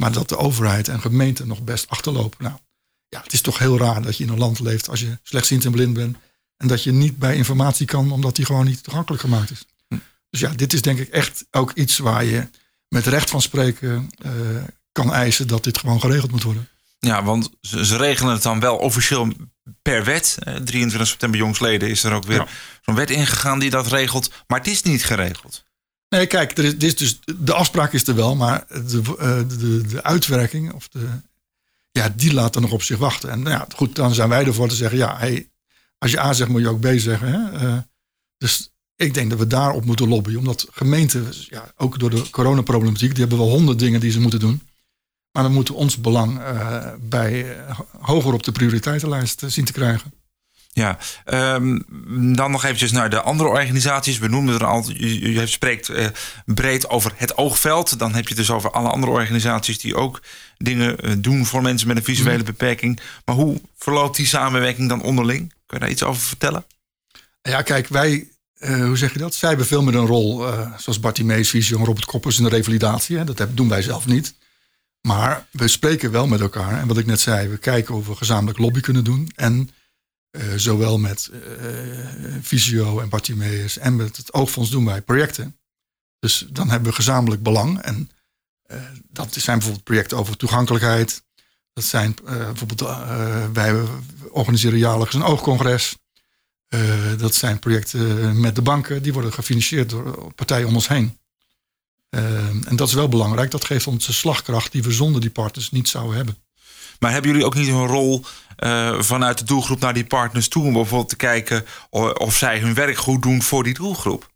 Maar 0.00 0.12
dat 0.12 0.28
de 0.28 0.36
overheid 0.36 0.88
en 0.88 1.00
gemeenten 1.00 1.46
nog 1.46 1.62
best 1.62 1.88
achterlopen. 1.88 2.44
Nou, 2.44 2.58
ja, 3.08 3.22
het 3.22 3.32
is 3.32 3.40
toch 3.40 3.58
heel 3.58 3.78
raar 3.78 4.02
dat 4.02 4.16
je 4.16 4.24
in 4.24 4.30
een 4.30 4.38
land 4.38 4.60
leeft 4.60 4.88
als 4.88 5.00
je 5.00 5.18
slechtziend 5.22 5.64
en 5.64 5.70
blind 5.70 5.94
bent. 5.94 6.16
En 6.56 6.68
dat 6.68 6.82
je 6.82 6.92
niet 6.92 7.18
bij 7.18 7.36
informatie 7.36 7.86
kan, 7.86 8.12
omdat 8.12 8.36
die 8.36 8.44
gewoon 8.44 8.64
niet 8.64 8.82
toegankelijk 8.82 9.22
gemaakt 9.22 9.50
is. 9.50 9.64
Hm. 9.88 9.98
Dus 10.30 10.40
ja, 10.40 10.50
dit 10.50 10.72
is 10.72 10.82
denk 10.82 10.98
ik 10.98 11.08
echt 11.08 11.44
ook 11.50 11.72
iets 11.72 11.98
waar 11.98 12.24
je 12.24 12.48
met 12.88 13.06
recht 13.06 13.30
van 13.30 13.42
spreken 13.42 14.10
uh, 14.26 14.32
kan 14.92 15.12
eisen 15.12 15.46
dat 15.46 15.64
dit 15.64 15.78
gewoon 15.78 16.00
geregeld 16.00 16.30
moet 16.30 16.42
worden. 16.42 16.68
Ja, 17.00 17.24
want 17.24 17.50
ze, 17.60 17.86
ze, 17.86 17.96
regelen 17.96 18.32
het 18.32 18.42
dan 18.42 18.60
wel 18.60 18.76
officieel 18.76 19.32
per 19.82 20.04
wet. 20.04 20.38
23 20.64 21.06
september 21.06 21.38
jongsleden 21.38 21.88
is 21.88 22.04
er 22.04 22.12
ook 22.12 22.24
weer 22.24 22.36
ja. 22.36 22.46
zo'n 22.82 22.94
wet 22.94 23.10
ingegaan 23.10 23.58
die 23.58 23.70
dat 23.70 23.86
regelt. 23.86 24.30
Maar 24.46 24.58
het 24.58 24.68
is 24.68 24.82
niet 24.82 25.04
geregeld. 25.04 25.64
Nee, 26.08 26.26
kijk, 26.26 26.58
er 26.58 26.64
is, 26.64 26.74
is 26.74 26.96
dus, 26.96 27.20
de 27.36 27.54
afspraak 27.54 27.92
is 27.92 28.06
er 28.06 28.14
wel, 28.14 28.36
maar 28.36 28.64
de, 28.68 29.00
de, 29.46 29.86
de 29.86 30.02
uitwerking 30.02 30.72
of 30.72 30.88
de, 30.88 31.08
ja, 31.90 32.12
die 32.16 32.32
laat 32.32 32.54
er 32.54 32.60
nog 32.60 32.72
op 32.72 32.82
zich 32.82 32.98
wachten. 32.98 33.30
En 33.30 33.42
nou 33.42 33.50
ja, 33.50 33.66
goed, 33.76 33.94
dan 33.94 34.14
zijn 34.14 34.28
wij 34.28 34.44
ervoor 34.44 34.68
te 34.68 34.74
zeggen, 34.74 34.98
ja, 34.98 35.18
hey, 35.18 35.50
als 35.98 36.10
je 36.10 36.20
A 36.20 36.32
zegt, 36.32 36.50
moet 36.50 36.60
je 36.60 36.68
ook 36.68 36.80
B 36.80 36.86
zeggen. 36.96 37.32
Hè? 37.32 37.66
Uh, 37.66 37.78
dus 38.36 38.70
ik 38.96 39.14
denk 39.14 39.30
dat 39.30 39.38
we 39.38 39.46
daarop 39.46 39.84
moeten 39.84 40.08
lobbyen, 40.08 40.38
omdat 40.38 40.66
gemeenten, 40.70 41.26
ja, 41.48 41.72
ook 41.76 41.98
door 41.98 42.10
de 42.10 42.30
coronaproblematiek, 42.30 43.10
die 43.10 43.20
hebben 43.20 43.38
wel 43.38 43.50
honderd 43.50 43.78
dingen 43.78 44.00
die 44.00 44.10
ze 44.10 44.20
moeten 44.20 44.40
doen. 44.40 44.68
Maar 45.32 45.42
dan 45.42 45.52
moeten 45.52 45.74
we 45.74 45.80
ons 45.80 46.00
belang 46.00 46.38
uh, 46.38 46.86
bij 47.00 47.44
uh, 47.44 47.80
hoger 48.00 48.32
op 48.32 48.42
de 48.42 48.52
prioriteitenlijst 48.52 49.42
zien 49.46 49.64
te 49.64 49.72
krijgen. 49.72 50.12
Ja, 50.72 50.98
um, 51.54 51.84
dan 52.36 52.50
nog 52.50 52.64
eventjes 52.64 52.92
naar 52.92 53.10
de 53.10 53.20
andere 53.20 53.48
organisaties. 53.48 54.18
We 54.18 54.28
noemden 54.28 54.54
er 54.54 54.66
al, 54.66 54.90
u, 54.90 55.40
u 55.40 55.46
spreekt 55.46 55.88
uh, 55.88 56.06
breed 56.44 56.88
over 56.88 57.12
het 57.16 57.36
oogveld. 57.36 57.98
Dan 57.98 58.14
heb 58.14 58.22
je 58.22 58.28
het 58.28 58.36
dus 58.36 58.50
over 58.50 58.70
alle 58.70 58.88
andere 58.88 59.12
organisaties 59.12 59.78
die 59.78 59.94
ook 59.94 60.22
dingen 60.58 61.22
doen 61.22 61.46
voor 61.46 61.62
mensen 61.62 61.88
met 61.88 61.96
een 61.96 62.04
visuele 62.04 62.38
mm. 62.38 62.44
beperking. 62.44 63.00
Maar 63.24 63.34
hoe 63.34 63.60
verloopt 63.76 64.16
die 64.16 64.26
samenwerking 64.26 64.88
dan 64.88 65.02
onderling? 65.02 65.48
Kun 65.48 65.78
je 65.78 65.78
daar 65.78 65.90
iets 65.90 66.02
over 66.02 66.22
vertellen? 66.22 66.64
Ja, 67.42 67.62
kijk, 67.62 67.88
wij, 67.88 68.28
hoe 68.58 68.96
zeg 68.96 69.12
je 69.12 69.18
dat? 69.18 69.34
Zij 69.34 69.48
hebben 69.48 69.66
veel 69.66 69.82
meer 69.82 69.94
een 69.94 70.06
rol, 70.06 70.44
zoals 70.76 71.00
Bartimeus, 71.00 71.50
Vision, 71.50 71.84
Robert 71.84 72.04
Koppers 72.04 72.38
in 72.38 72.44
de 72.44 72.50
revalidatie. 72.50 73.16
Hè? 73.16 73.24
Dat 73.24 73.56
doen 73.56 73.68
wij 73.68 73.82
zelf 73.82 74.06
niet. 74.06 74.34
Maar 75.00 75.46
we 75.50 75.68
spreken 75.68 76.10
wel 76.10 76.26
met 76.26 76.40
elkaar. 76.40 76.80
En 76.80 76.86
wat 76.86 76.98
ik 76.98 77.06
net 77.06 77.20
zei, 77.20 77.48
we 77.48 77.58
kijken 77.58 77.94
of 77.94 78.06
we 78.06 78.16
gezamenlijk 78.16 78.58
lobby 78.58 78.80
kunnen 78.80 79.04
doen. 79.04 79.30
En 79.34 79.70
uh, 80.30 80.42
zowel 80.56 80.98
met 80.98 81.30
uh, 81.32 81.40
Visio 82.40 83.00
en 83.00 83.08
Bartimeus 83.08 83.78
en 83.78 83.96
met 83.96 84.16
het 84.16 84.32
Oogfonds 84.32 84.70
doen 84.70 84.84
wij 84.84 85.02
projecten. 85.02 85.58
Dus 86.18 86.46
dan 86.50 86.70
hebben 86.70 86.88
we 86.88 86.94
gezamenlijk 86.94 87.42
belang. 87.42 87.80
En 87.80 88.10
uh, 88.66 88.82
dat 89.08 89.34
zijn 89.34 89.56
bijvoorbeeld 89.56 89.84
projecten 89.84 90.18
over 90.18 90.36
toegankelijkheid. 90.36 91.22
Dat 91.72 91.84
zijn 91.84 92.14
bijvoorbeeld, 92.24 92.80
wij 93.52 93.82
organiseren 94.28 94.78
jaarlijks 94.78 95.14
een 95.14 95.22
oogcongres. 95.22 95.96
dat 97.16 97.34
zijn 97.34 97.58
projecten 97.58 98.40
met 98.40 98.54
de 98.54 98.62
banken. 98.62 99.02
Die 99.02 99.12
worden 99.12 99.32
gefinancierd 99.32 99.90
door 99.90 100.32
partijen 100.34 100.66
om 100.66 100.74
ons 100.74 100.88
heen. 100.88 101.19
Uh, 102.10 102.22
en 102.48 102.76
dat 102.76 102.88
is 102.88 102.94
wel 102.94 103.08
belangrijk. 103.08 103.50
Dat 103.50 103.64
geeft 103.64 103.86
ons 103.86 104.06
de 104.06 104.12
slagkracht 104.12 104.72
die 104.72 104.82
we 104.82 104.92
zonder 104.92 105.20
die 105.20 105.30
partners 105.30 105.70
niet 105.70 105.88
zouden 105.88 106.16
hebben. 106.16 106.36
Maar 106.98 107.12
hebben 107.12 107.30
jullie 107.30 107.46
ook 107.46 107.54
niet 107.54 107.68
een 107.68 107.86
rol 107.86 108.24
uh, 108.58 109.00
vanuit 109.00 109.38
de 109.38 109.44
doelgroep 109.44 109.80
naar 109.80 109.94
die 109.94 110.04
partners 110.04 110.48
toe? 110.48 110.64
Om 110.64 110.72
bijvoorbeeld 110.72 111.08
te 111.08 111.16
kijken 111.16 111.64
of 112.14 112.36
zij 112.36 112.58
hun 112.58 112.74
werk 112.74 112.96
goed 112.96 113.22
doen 113.22 113.42
voor 113.42 113.64
die 113.64 113.74
doelgroep? 113.74 114.30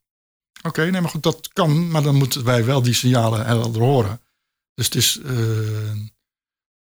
Oké, 0.58 0.68
okay, 0.68 0.88
nee, 0.88 1.00
maar 1.00 1.10
goed, 1.10 1.22
dat 1.22 1.48
kan. 1.52 1.90
Maar 1.90 2.02
dan 2.02 2.14
moeten 2.14 2.44
wij 2.44 2.64
wel 2.64 2.82
die 2.82 2.94
signalen 2.94 3.46
helder 3.46 3.82
horen. 3.82 4.20
Dus 4.74 4.84
het 4.84 4.94
is, 4.94 5.18
uh, 5.24 5.30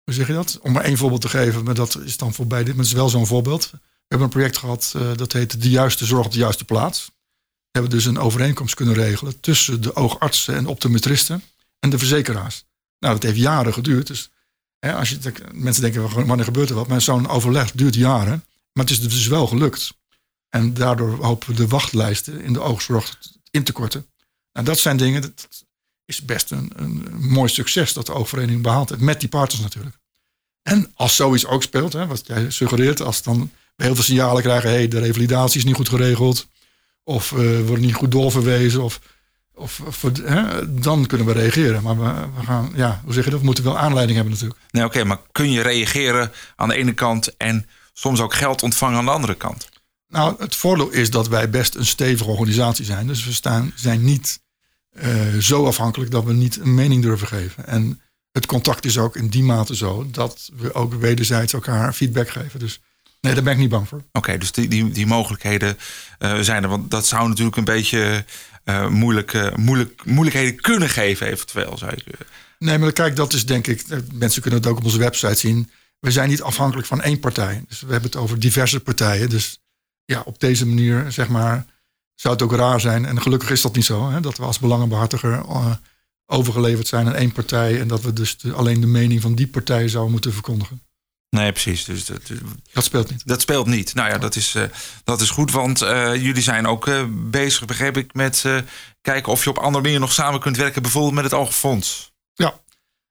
hoe 0.04 0.14
zeg 0.14 0.26
je 0.26 0.32
dat? 0.32 0.58
Om 0.62 0.72
maar 0.72 0.84
één 0.84 0.96
voorbeeld 0.96 1.20
te 1.20 1.28
geven, 1.28 1.64
maar 1.64 1.74
dat 1.74 1.98
is 2.04 2.16
dan 2.16 2.34
voorbij 2.34 2.64
dit. 2.64 2.74
Maar 2.74 2.84
het 2.84 2.86
is 2.86 2.92
wel 2.92 3.08
zo'n 3.08 3.26
voorbeeld. 3.26 3.70
We 3.70 3.80
hebben 4.08 4.26
een 4.26 4.34
project 4.34 4.58
gehad, 4.58 4.94
uh, 4.96 5.10
dat 5.16 5.32
heet 5.32 5.62
De 5.62 5.70
Juiste 5.70 6.04
Zorg 6.04 6.26
op 6.26 6.32
de 6.32 6.38
Juiste 6.38 6.64
Plaats 6.64 7.10
hebben 7.74 7.90
dus 7.90 8.04
een 8.04 8.18
overeenkomst 8.18 8.74
kunnen 8.74 8.94
regelen 8.94 9.40
tussen 9.40 9.80
de 9.80 9.96
oogartsen 9.96 10.54
en 10.54 10.66
optometristen 10.66 11.42
en 11.78 11.90
de 11.90 11.98
verzekeraars. 11.98 12.64
Nou, 12.98 13.14
dat 13.14 13.22
heeft 13.22 13.38
jaren 13.38 13.72
geduurd. 13.72 14.06
Dus 14.06 14.30
hè, 14.78 14.94
als 14.94 15.10
je, 15.10 15.32
mensen 15.52 15.82
denken, 15.82 16.26
wanneer 16.26 16.44
gebeurt 16.44 16.68
er 16.68 16.74
wat? 16.74 16.88
Maar 16.88 17.00
zo'n 17.00 17.28
overleg 17.28 17.72
duurt 17.72 17.94
jaren. 17.94 18.44
Maar 18.72 18.84
het 18.84 18.90
is 18.90 19.00
dus 19.00 19.26
wel 19.26 19.46
gelukt. 19.46 19.94
En 20.48 20.74
daardoor 20.74 21.24
hopen 21.24 21.48
we 21.48 21.54
de 21.54 21.66
wachtlijsten 21.66 22.40
in 22.40 22.52
de 22.52 22.60
oogzorg 22.60 23.18
in 23.50 23.64
te 23.64 23.72
korten. 23.72 24.06
Nou, 24.52 24.66
dat 24.66 24.78
zijn 24.78 24.96
dingen, 24.96 25.22
dat 25.22 25.48
is 26.04 26.24
best 26.24 26.50
een, 26.50 26.72
een 26.76 27.16
mooi 27.18 27.48
succes 27.48 27.92
dat 27.92 28.06
de 28.06 28.12
oogvereniging 28.12 28.62
behaalt 28.62 28.88
heeft. 28.88 29.00
Met 29.00 29.20
die 29.20 29.28
partners 29.28 29.62
natuurlijk. 29.62 29.96
En 30.62 30.92
als 30.94 31.16
zoiets 31.16 31.46
ook 31.46 31.62
speelt, 31.62 31.92
hè, 31.92 32.06
wat 32.06 32.26
jij 32.26 32.50
suggereert, 32.50 33.00
als 33.00 33.22
dan 33.22 33.50
we 33.76 33.84
heel 33.84 33.94
veel 33.94 34.04
signalen 34.04 34.42
krijgen, 34.42 34.70
hey, 34.70 34.88
de 34.88 34.98
revalidatie 34.98 35.58
is 35.58 35.64
niet 35.64 35.74
goed 35.74 35.88
geregeld, 35.88 36.46
of 37.04 37.32
uh, 37.32 37.60
worden 37.60 37.84
niet 37.84 37.94
goed 37.94 38.10
doorverwezen, 38.10 38.82
of, 38.82 39.00
of, 39.54 40.02
hè, 40.22 40.74
dan 40.80 41.06
kunnen 41.06 41.26
we 41.26 41.32
reageren. 41.32 41.82
Maar 41.82 41.98
we, 41.98 42.26
we, 42.36 42.46
gaan, 42.46 42.72
ja, 42.74 43.00
hoe 43.04 43.12
zeg 43.12 43.24
je 43.24 43.30
dat? 43.30 43.38
We 43.38 43.46
moeten 43.46 43.64
wel 43.64 43.78
aanleiding 43.78 44.16
hebben 44.16 44.34
natuurlijk. 44.34 44.60
Nee, 44.70 44.84
oké, 44.84 45.04
maar 45.04 45.20
kun 45.32 45.50
je 45.50 45.62
reageren 45.62 46.32
aan 46.56 46.68
de 46.68 46.76
ene 46.76 46.92
kant 46.92 47.36
en 47.36 47.66
soms 47.92 48.20
ook 48.20 48.34
geld 48.34 48.62
ontvangen 48.62 48.98
aan 48.98 49.04
de 49.04 49.10
andere 49.10 49.34
kant? 49.34 49.68
Nou, 50.08 50.34
het 50.38 50.54
voordeel 50.54 50.90
is 50.90 51.10
dat 51.10 51.28
wij 51.28 51.50
best 51.50 51.74
een 51.74 51.86
stevige 51.86 52.30
organisatie 52.30 52.84
zijn. 52.84 53.06
Dus 53.06 53.24
we 53.24 53.32
staan, 53.32 53.72
zijn 53.74 54.04
niet 54.04 54.40
uh, 54.92 55.38
zo 55.38 55.66
afhankelijk 55.66 56.10
dat 56.10 56.24
we 56.24 56.32
niet 56.32 56.60
een 56.60 56.74
mening 56.74 57.02
durven 57.02 57.26
geven. 57.26 57.66
En 57.66 58.00
het 58.32 58.46
contact 58.46 58.84
is 58.84 58.98
ook 58.98 59.16
in 59.16 59.28
die 59.28 59.42
mate 59.42 59.76
zo 59.76 60.06
dat 60.10 60.50
we 60.56 60.74
ook 60.74 60.94
wederzijds 60.94 61.52
elkaar 61.52 61.92
feedback 61.92 62.28
geven. 62.28 62.58
Dus 62.58 62.80
nee, 63.24 63.34
daar 63.34 63.42
ben 63.42 63.52
ik 63.52 63.58
niet 63.58 63.68
bang 63.68 63.88
voor. 63.88 64.02
Oké, 64.12 64.38
dus 64.38 64.52
die, 64.52 64.68
die, 64.68 64.90
die 64.90 65.06
mogelijkheden 65.06 65.78
uh, 66.18 66.38
zijn 66.38 66.62
er. 66.62 66.68
Want 66.68 66.90
dat 66.90 67.06
zou 67.06 67.28
natuurlijk 67.28 67.56
een 67.56 67.64
beetje 67.64 68.24
uh, 68.64 68.88
moeilijk, 68.88 69.56
moeilijk, 69.56 70.04
moeilijkheden 70.04 70.60
kunnen 70.60 70.88
geven, 70.88 71.26
eventueel. 71.26 71.78
Zou 71.78 71.92
ik... 71.92 72.04
Nee, 72.58 72.78
maar 72.78 72.92
kijk, 72.92 73.16
dat 73.16 73.32
is 73.32 73.46
denk 73.46 73.66
ik. 73.66 73.84
Mensen 74.12 74.42
kunnen 74.42 74.60
het 74.60 74.68
ook 74.68 74.76
op 74.76 74.84
onze 74.84 74.98
website 74.98 75.34
zien. 75.34 75.70
We 76.00 76.10
zijn 76.10 76.28
niet 76.28 76.42
afhankelijk 76.42 76.86
van 76.86 77.02
één 77.02 77.20
partij. 77.20 77.64
Dus 77.68 77.80
we 77.80 77.92
hebben 77.92 78.10
het 78.10 78.20
over 78.20 78.38
diverse 78.38 78.80
partijen. 78.80 79.30
Dus 79.30 79.60
ja, 80.04 80.22
op 80.24 80.40
deze 80.40 80.66
manier, 80.66 81.12
zeg 81.12 81.28
maar, 81.28 81.66
zou 82.14 82.34
het 82.34 82.42
ook 82.42 82.52
raar 82.52 82.80
zijn. 82.80 83.06
En 83.06 83.22
gelukkig 83.22 83.50
is 83.50 83.62
dat 83.62 83.74
niet 83.74 83.84
zo. 83.84 84.10
Hè, 84.10 84.20
dat 84.20 84.36
we 84.36 84.44
als 84.44 84.58
belangenbehartiger 84.58 85.32
uh, 85.32 85.72
overgeleverd 86.26 86.86
zijn 86.86 87.06
aan 87.06 87.14
één 87.14 87.32
partij. 87.32 87.80
En 87.80 87.88
dat 87.88 88.02
we 88.02 88.12
dus 88.12 88.36
alleen 88.52 88.80
de 88.80 88.86
mening 88.86 89.20
van 89.20 89.34
die 89.34 89.48
partij 89.48 89.88
zouden 89.88 90.12
moeten 90.12 90.32
verkondigen. 90.32 90.82
Nee, 91.34 91.52
precies. 91.52 91.84
Dus 91.84 92.04
dat, 92.04 92.20
dat 92.72 92.84
speelt 92.84 93.10
niet. 93.10 93.22
Dat 93.26 93.40
speelt 93.40 93.66
niet. 93.66 93.94
Nou 93.94 94.08
ja, 94.08 94.18
dat 94.18 94.36
is, 94.36 94.54
uh, 94.54 94.62
dat 95.04 95.20
is 95.20 95.30
goed. 95.30 95.50
Want 95.50 95.82
uh, 95.82 96.14
jullie 96.14 96.42
zijn 96.42 96.66
ook 96.66 96.86
uh, 96.86 97.04
bezig, 97.10 97.64
begreep 97.64 97.96
ik, 97.96 98.14
met 98.14 98.44
kijken 99.00 99.32
of 99.32 99.44
je 99.44 99.50
op 99.50 99.58
andere 99.58 99.84
manier 99.84 100.00
nog 100.00 100.12
samen 100.12 100.40
kunt 100.40 100.56
werken. 100.56 100.82
Bijvoorbeeld 100.82 101.14
met 101.14 101.24
het 101.24 101.32
Oogfonds. 101.32 102.12
Ja, 102.34 102.60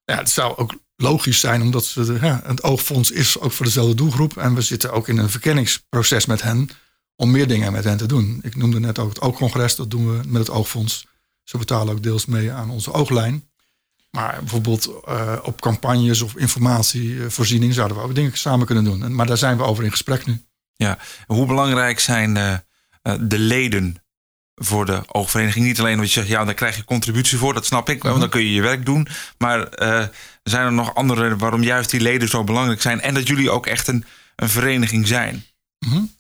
ja 0.06 0.18
het 0.18 0.30
zou 0.30 0.58
ook 0.58 0.75
logisch 0.96 1.39
zijn, 1.39 1.62
omdat 1.62 1.86
ze, 1.86 2.18
ja, 2.22 2.42
het 2.46 2.63
Oogfonds 2.63 3.12
is 3.12 3.39
ook 3.39 3.51
voor 3.51 3.65
dezelfde 3.65 3.96
doelgroep. 3.96 4.38
En 4.38 4.56
we 4.56 4.62
zitten 4.62 4.92
ook 4.92 5.08
in 5.08 5.18
een 5.18 5.30
verkenningsproces 5.30 6.25
met 6.25 6.42
hen 6.42 6.70
om 7.15 7.32
meer 7.32 7.48
dingen 7.48 7.72
met 7.72 7.84
hen 7.84 7.98
te 7.98 8.06
doen. 8.06 8.39
Ik 8.44 8.56
noemde 8.56 8.80
net 8.80 9.00
ook 9.00 9.10
het 9.10 9.22
Oogcongres, 9.22 9.75
dat 9.75 9.92
doen 9.92 10.18
we 10.18 10.27
met 10.27 10.48
het 10.48 10.50
Oogfonds. 10.50 11.06
Ze 11.44 11.58
betalen 11.58 11.94
ook 11.94 12.03
deels 12.03 12.25
mee 12.25 12.51
aan 12.51 12.70
onze 12.70 12.92
ooglijn. 12.92 13.51
Maar 14.15 14.38
bijvoorbeeld 14.39 14.89
uh, 15.08 15.38
op 15.41 15.62
campagnes 15.62 16.22
of 16.22 16.36
informatievoorziening 16.36 17.74
zouden 17.74 17.98
we 17.98 18.03
ook 18.03 18.15
dingen 18.15 18.38
samen 18.38 18.65
kunnen 18.65 18.84
doen. 18.84 19.15
Maar 19.15 19.25
daar 19.25 19.38
zijn 19.38 19.58
we 19.58 19.63
over 19.63 19.84
in 19.84 19.91
gesprek 19.91 20.25
nu. 20.25 20.46
Ja, 20.75 20.98
hoe 21.25 21.46
belangrijk 21.46 22.00
zijn 22.00 22.36
uh, 22.36 22.58
de 23.20 23.39
leden 23.39 24.03
voor 24.55 24.86
de 24.86 25.01
oogvereniging? 25.08 25.65
Niet 25.65 25.79
alleen 25.79 25.93
omdat 25.93 26.08
je 26.08 26.20
zegt, 26.20 26.27
ja, 26.27 26.46
daar 26.46 26.53
krijg 26.53 26.75
je 26.75 26.84
contributie 26.84 27.38
voor, 27.38 27.53
dat 27.53 27.65
snap 27.65 27.89
ik, 27.89 28.01
want 28.01 28.13
mhm. 28.13 28.24
dan 28.24 28.29
kun 28.29 28.41
je 28.41 28.53
je 28.53 28.62
werk 28.62 28.86
doen. 28.86 29.08
Maar 29.38 29.60
uh, 29.60 30.05
zijn 30.43 30.65
er 30.65 30.74
nog 30.74 30.96
andere 30.96 31.36
waarom 31.36 31.63
juist 31.63 31.89
die 31.89 32.01
leden 32.01 32.29
zo 32.29 32.43
belangrijk 32.43 32.82
zijn 32.82 33.01
en 33.01 33.13
dat 33.13 33.27
jullie 33.27 33.50
ook 33.50 33.65
echt 33.67 33.88
een, 33.88 34.05
een 34.36 34.50
vereniging 34.50 35.08
zijn? 35.08 35.46
-hmm. 35.79 36.12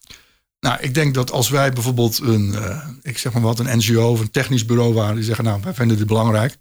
Nou, 0.59 0.77
ik 0.81 0.93
denk 0.93 1.13
dat 1.13 1.31
als 1.31 1.49
wij 1.49 1.73
bijvoorbeeld 1.73 2.19
een, 2.19 2.55
ik 3.01 3.17
zeg 3.17 3.33
maar 3.33 3.41
wat, 3.41 3.59
een 3.59 3.77
NGO 3.77 4.11
of 4.11 4.19
een 4.19 4.31
technisch 4.31 4.65
bureau 4.65 4.93
waren 4.93 5.15
die 5.15 5.23
zeggen, 5.23 5.43
nou, 5.43 5.61
wij 5.63 5.73
vinden 5.73 5.97
dit 5.97 6.07
belangrijk. 6.07 6.57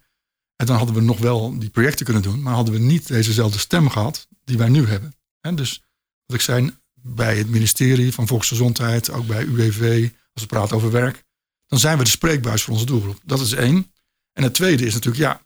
En 0.55 0.65
dan 0.65 0.77
hadden 0.77 0.95
we 0.95 1.01
nog 1.01 1.19
wel 1.19 1.59
die 1.59 1.69
projecten 1.69 2.05
kunnen 2.05 2.23
doen, 2.23 2.41
maar 2.41 2.53
hadden 2.53 2.73
we 2.73 2.79
niet 2.79 3.07
dezezelfde 3.07 3.59
stem 3.59 3.89
gehad 3.89 4.27
die 4.43 4.57
wij 4.57 4.69
nu 4.69 4.87
hebben. 4.87 5.15
En 5.41 5.55
dus, 5.55 5.83
wat 6.25 6.35
ik 6.35 6.41
zei, 6.41 6.75
bij 6.93 7.37
het 7.37 7.49
ministerie 7.49 8.13
van 8.13 8.27
Volksgezondheid, 8.27 9.11
ook 9.11 9.27
bij 9.27 9.43
UWV, 9.43 10.09
als 10.33 10.43
we 10.43 10.49
praten 10.49 10.75
over 10.75 10.91
werk, 10.91 11.23
dan 11.67 11.79
zijn 11.79 11.97
we 11.97 12.03
de 12.03 12.09
spreekbuis 12.09 12.63
voor 12.63 12.73
onze 12.73 12.85
doelgroep. 12.85 13.19
Dat 13.23 13.39
is 13.39 13.51
één. 13.51 13.91
En 14.33 14.43
het 14.43 14.53
tweede 14.53 14.85
is 14.85 14.93
natuurlijk, 14.93 15.23
ja, 15.23 15.41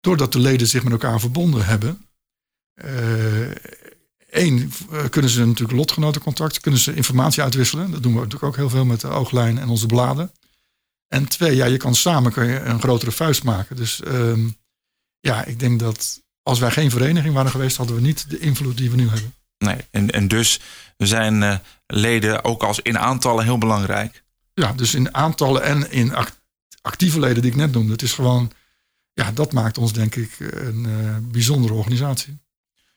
doordat 0.00 0.32
de 0.32 0.38
leden 0.38 0.66
zich 0.66 0.82
met 0.82 0.92
elkaar 0.92 1.20
verbonden 1.20 1.66
hebben, 1.66 2.06
uh, 2.84 3.50
Eén, 4.36 4.72
eh, 4.90 5.04
kunnen 5.08 5.30
ze 5.30 5.46
natuurlijk 5.46 5.78
lotgenotencontact, 5.78 6.60
kunnen 6.60 6.80
ze 6.80 6.94
informatie 6.94 7.42
uitwisselen. 7.42 7.90
Dat 7.90 8.02
doen 8.02 8.12
we 8.12 8.18
natuurlijk 8.18 8.44
ook 8.44 8.56
heel 8.56 8.68
veel 8.68 8.84
met 8.84 9.00
de 9.00 9.08
ooglijn 9.08 9.58
en 9.58 9.68
onze 9.68 9.86
bladen. 9.86 10.32
En 11.08 11.28
twee, 11.28 11.56
ja, 11.56 11.64
je 11.64 11.76
kan 11.76 11.94
samen 11.94 12.32
kun 12.32 12.46
je 12.46 12.60
een 12.60 12.80
grotere 12.80 13.10
vuist 13.10 13.42
maken. 13.42 13.76
Dus 13.76 14.00
um, 14.06 14.56
ja, 15.20 15.44
ik 15.44 15.58
denk 15.58 15.80
dat 15.80 16.22
als 16.42 16.58
wij 16.58 16.70
geen 16.70 16.90
vereniging 16.90 17.34
waren 17.34 17.50
geweest, 17.50 17.76
hadden 17.76 17.96
we 17.96 18.02
niet 18.02 18.30
de 18.30 18.38
invloed 18.38 18.76
die 18.76 18.90
we 18.90 18.96
nu 18.96 19.08
hebben. 19.08 19.34
Nee, 19.58 19.84
en, 19.90 20.10
en 20.10 20.28
dus 20.28 20.60
zijn 20.96 21.42
uh, 21.42 21.58
leden 21.86 22.44
ook 22.44 22.62
als 22.62 22.80
in 22.80 22.98
aantallen 22.98 23.44
heel 23.44 23.58
belangrijk. 23.58 24.24
Ja, 24.54 24.72
dus 24.72 24.94
in 24.94 25.14
aantallen 25.14 25.62
en 25.62 25.90
in 25.90 26.14
actieve 26.82 27.20
leden 27.20 27.42
die 27.42 27.50
ik 27.50 27.56
net 27.56 27.72
noemde. 27.72 27.92
Het 27.92 28.02
is 28.02 28.12
gewoon, 28.12 28.50
ja, 29.12 29.32
dat 29.32 29.52
maakt 29.52 29.78
ons 29.78 29.92
denk 29.92 30.14
ik 30.14 30.36
een 30.38 30.84
uh, 30.88 31.16
bijzondere 31.22 31.74
organisatie. 31.74 32.38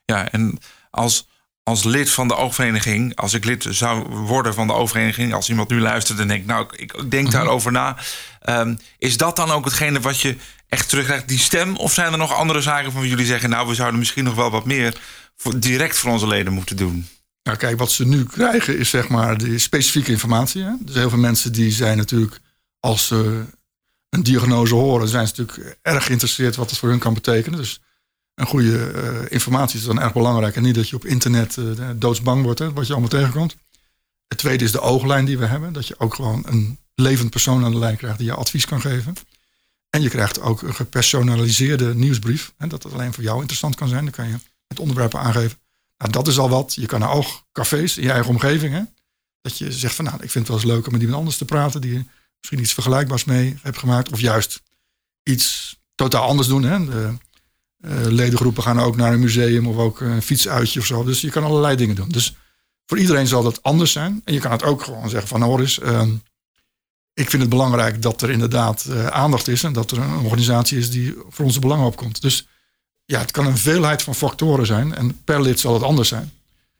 Ja, 0.06 0.32
en 0.32 0.58
als, 0.90 1.28
als 1.70 1.84
lid 1.84 2.10
van 2.10 2.28
de 2.28 2.36
oogvereniging, 2.36 3.16
als 3.16 3.34
ik 3.34 3.46
lid 3.46 3.66
zou 3.70 4.08
worden 4.10 4.54
van 4.54 4.68
de 4.68 4.74
oogvereniging, 4.74 5.34
als 5.34 5.50
iemand 5.50 5.70
nu 5.70 5.80
luistert 5.80 6.20
en 6.20 6.28
denkt, 6.28 6.46
nou, 6.46 6.68
ik, 6.76 6.94
ik 6.94 7.12
denk 7.12 7.28
mhm. 7.28 7.36
daarover 7.36 7.72
na, 7.72 7.98
um, 8.46 8.78
is 8.98 9.18
dat 9.18 9.36
dan 9.36 9.52
ook 9.52 9.66
hetgene 9.66 10.00
wat 10.00 10.20
je 10.20 10.36
echt 10.68 10.90
terugkrijgt, 10.90 11.28
die 11.28 11.40
stem? 11.40 11.76
Of 11.76 11.94
zijn 11.94 12.12
er 12.12 12.18
nog 12.18 12.34
andere 12.34 12.62
zaken 12.62 12.92
van 12.92 13.08
jullie 13.08 13.26
zeggen, 13.26 13.50
nou, 13.50 13.68
we 13.68 13.76
zouden 13.76 14.00
misschien 14.00 14.24
nog 14.24 14.36
wel 14.36 14.52
wat 14.52 14.66
meer 14.66 14.98
voor, 15.36 15.60
direct 15.60 15.98
voor 15.98 16.12
onze 16.12 16.28
leden 16.28 16.54
moeten 16.54 16.76
doen? 16.76 17.08
Nou, 17.44 17.58
kijk, 17.58 17.78
wat 17.78 17.92
ze 17.92 18.08
nu 18.08 18.24
krijgen 18.24 18.78
is 18.78 18.90
zeg 18.90 19.08
maar 19.08 19.38
de 19.38 19.60
specifieke 19.60 20.12
informatie. 20.12 20.64
Hè? 20.64 20.72
Dus 20.80 20.96
heel 20.96 21.10
veel 21.10 21.20
mensen 21.20 21.52
die 21.52 21.72
zijn 21.72 21.98
natuurlijk, 21.98 22.40
als 22.80 23.08
ze 23.08 23.44
een 24.10 24.24
diagnose 24.24 24.76
horen, 24.76 25.08
zijn 25.08 25.28
ze 25.28 25.34
natuurlijk 25.38 25.78
erg 25.82 26.06
geïnteresseerd 26.06 26.56
wat 26.56 26.70
het 26.70 26.80
voor 26.80 26.90
hun 26.90 27.00
kan 27.00 27.14
betekenen. 27.14 27.60
Dus 27.60 27.80
een 28.40 28.46
goede 28.46 28.92
uh, 28.96 29.32
informatie 29.32 29.80
is 29.80 29.86
dan 29.86 30.02
erg 30.02 30.14
belangrijk. 30.14 30.56
En 30.56 30.64
niet 30.64 30.76
dat 30.76 30.90
je 30.90 30.96
op 30.96 31.06
internet 31.06 31.56
uh, 31.56 31.90
doodsbang 31.96 32.44
wordt, 32.44 32.60
hè, 32.60 32.74
wat 32.74 32.86
je 32.86 32.92
allemaal 32.92 33.10
tegenkomt. 33.10 33.56
Het 34.28 34.38
tweede 34.38 34.64
is 34.64 34.72
de 34.72 34.82
ooglijn 34.82 35.26
die 35.26 35.38
we 35.38 35.46
hebben. 35.46 35.74
Dat 35.74 35.88
je 35.88 36.00
ook 36.00 36.14
gewoon 36.14 36.44
een 36.48 36.80
levend 36.96 37.30
persoon 37.30 37.64
aan 37.64 37.72
de 37.72 37.78
lijn 37.78 37.98
krijgt 37.98 38.18
die 38.18 38.28
je 38.28 38.34
advies 38.34 38.66
kan 38.66 38.82
geven. 38.82 39.16
En 39.90 40.02
je 40.02 40.10
krijgt 40.10 40.42
ook 40.42 40.62
een 40.62 40.76
gepersonaliseerde 40.76 41.96
nieuwsbrief. 41.96 42.54
Hè, 42.58 42.68
dat 42.68 42.84
het 42.84 42.94
alleen 42.94 43.14
voor 43.14 43.24
jou 43.24 43.40
interessant 43.40 43.76
kan 43.76 43.88
zijn. 43.88 44.04
Dan 44.04 44.14
kan 44.14 44.28
je 44.28 44.38
het 44.68 44.80
onderwerpen 44.80 45.20
aangeven. 45.20 45.58
Nou, 45.98 46.12
dat 46.12 46.28
is 46.28 46.38
al 46.38 46.50
wat. 46.50 46.74
Je 46.76 46.86
kan 46.86 47.00
naar 47.00 47.12
oogcafés 47.12 47.98
in 47.98 48.04
je 48.04 48.12
eigen 48.12 48.30
omgeving. 48.30 48.74
Hè, 48.74 48.82
dat 49.42 49.58
je 49.58 49.72
zegt 49.72 49.96
van 49.96 50.06
nou, 50.06 50.16
ik 50.16 50.32
vind 50.32 50.48
het 50.48 50.48
wel 50.48 50.58
eens 50.58 50.76
leuk 50.76 50.86
om 50.86 50.92
met 50.92 51.02
iemand 51.02 51.20
anders 51.20 51.38
te 51.38 51.46
praten. 51.46 51.82
Die 51.82 52.10
misschien 52.38 52.60
iets 52.60 52.74
vergelijkbaars 52.74 53.24
mee 53.24 53.58
hebt 53.62 53.78
gemaakt. 53.78 54.12
Of 54.12 54.20
juist 54.20 54.62
iets 55.24 55.78
totaal 55.96 56.28
anders 56.28 56.48
doen. 56.48 56.64
Hè. 56.64 56.86
De, 56.86 57.18
ledengroepen 58.10 58.64
gaan 58.64 58.80
ook 58.80 58.96
naar 58.96 59.14
een 59.14 59.20
museum 59.20 59.68
of 59.68 59.78
ook 59.78 60.00
een 60.00 60.22
fietsuitje 60.22 60.80
of 60.80 60.86
zo. 60.86 61.04
Dus 61.04 61.22
je 61.22 61.30
kan 61.30 61.44
allerlei 61.44 61.76
dingen 61.76 61.96
doen. 61.96 62.10
Dus 62.10 62.36
voor 62.90 62.98
iedereen 62.98 63.28
zal 63.28 63.44
dat 63.44 63.64
anders 63.64 63.92
zijn. 63.92 64.22
En 64.26 64.34
je 64.34 64.40
kan 64.40 64.52
het 64.52 64.64
ook 64.64 64.84
gewoon 64.84 65.10
zeggen 65.10 65.30
van 65.30 65.42
hoor 65.42 65.60
eens, 65.60 65.80
uh, 65.80 66.02
ik 67.14 67.30
vind 67.30 67.42
het 67.42 67.52
belangrijk 67.52 68.02
dat 68.02 68.22
er 68.22 68.30
inderdaad 68.30 68.86
uh, 68.90 69.08
aandacht 69.08 69.48
is 69.48 69.64
en 69.64 69.74
dat 69.74 69.92
er 69.92 69.98
een 69.98 70.24
organisatie 70.24 70.78
is 70.78 70.90
die 70.90 71.16
voor 71.30 71.46
onze 71.46 71.60
belangen 71.60 71.86
opkomt. 71.86 72.22
Dus 72.22 72.48
ja, 73.06 73.20
het 73.20 73.32
kan 73.32 73.46
een 73.46 73.58
veelheid 73.58 74.02
van 74.02 74.16
factoren 74.16 74.66
zijn 74.66 74.96
en 74.96 75.24
per 75.24 75.42
lid 75.42 75.60
zal 75.60 75.74
het 75.74 75.84
anders 75.84 76.10
zijn. 76.10 76.32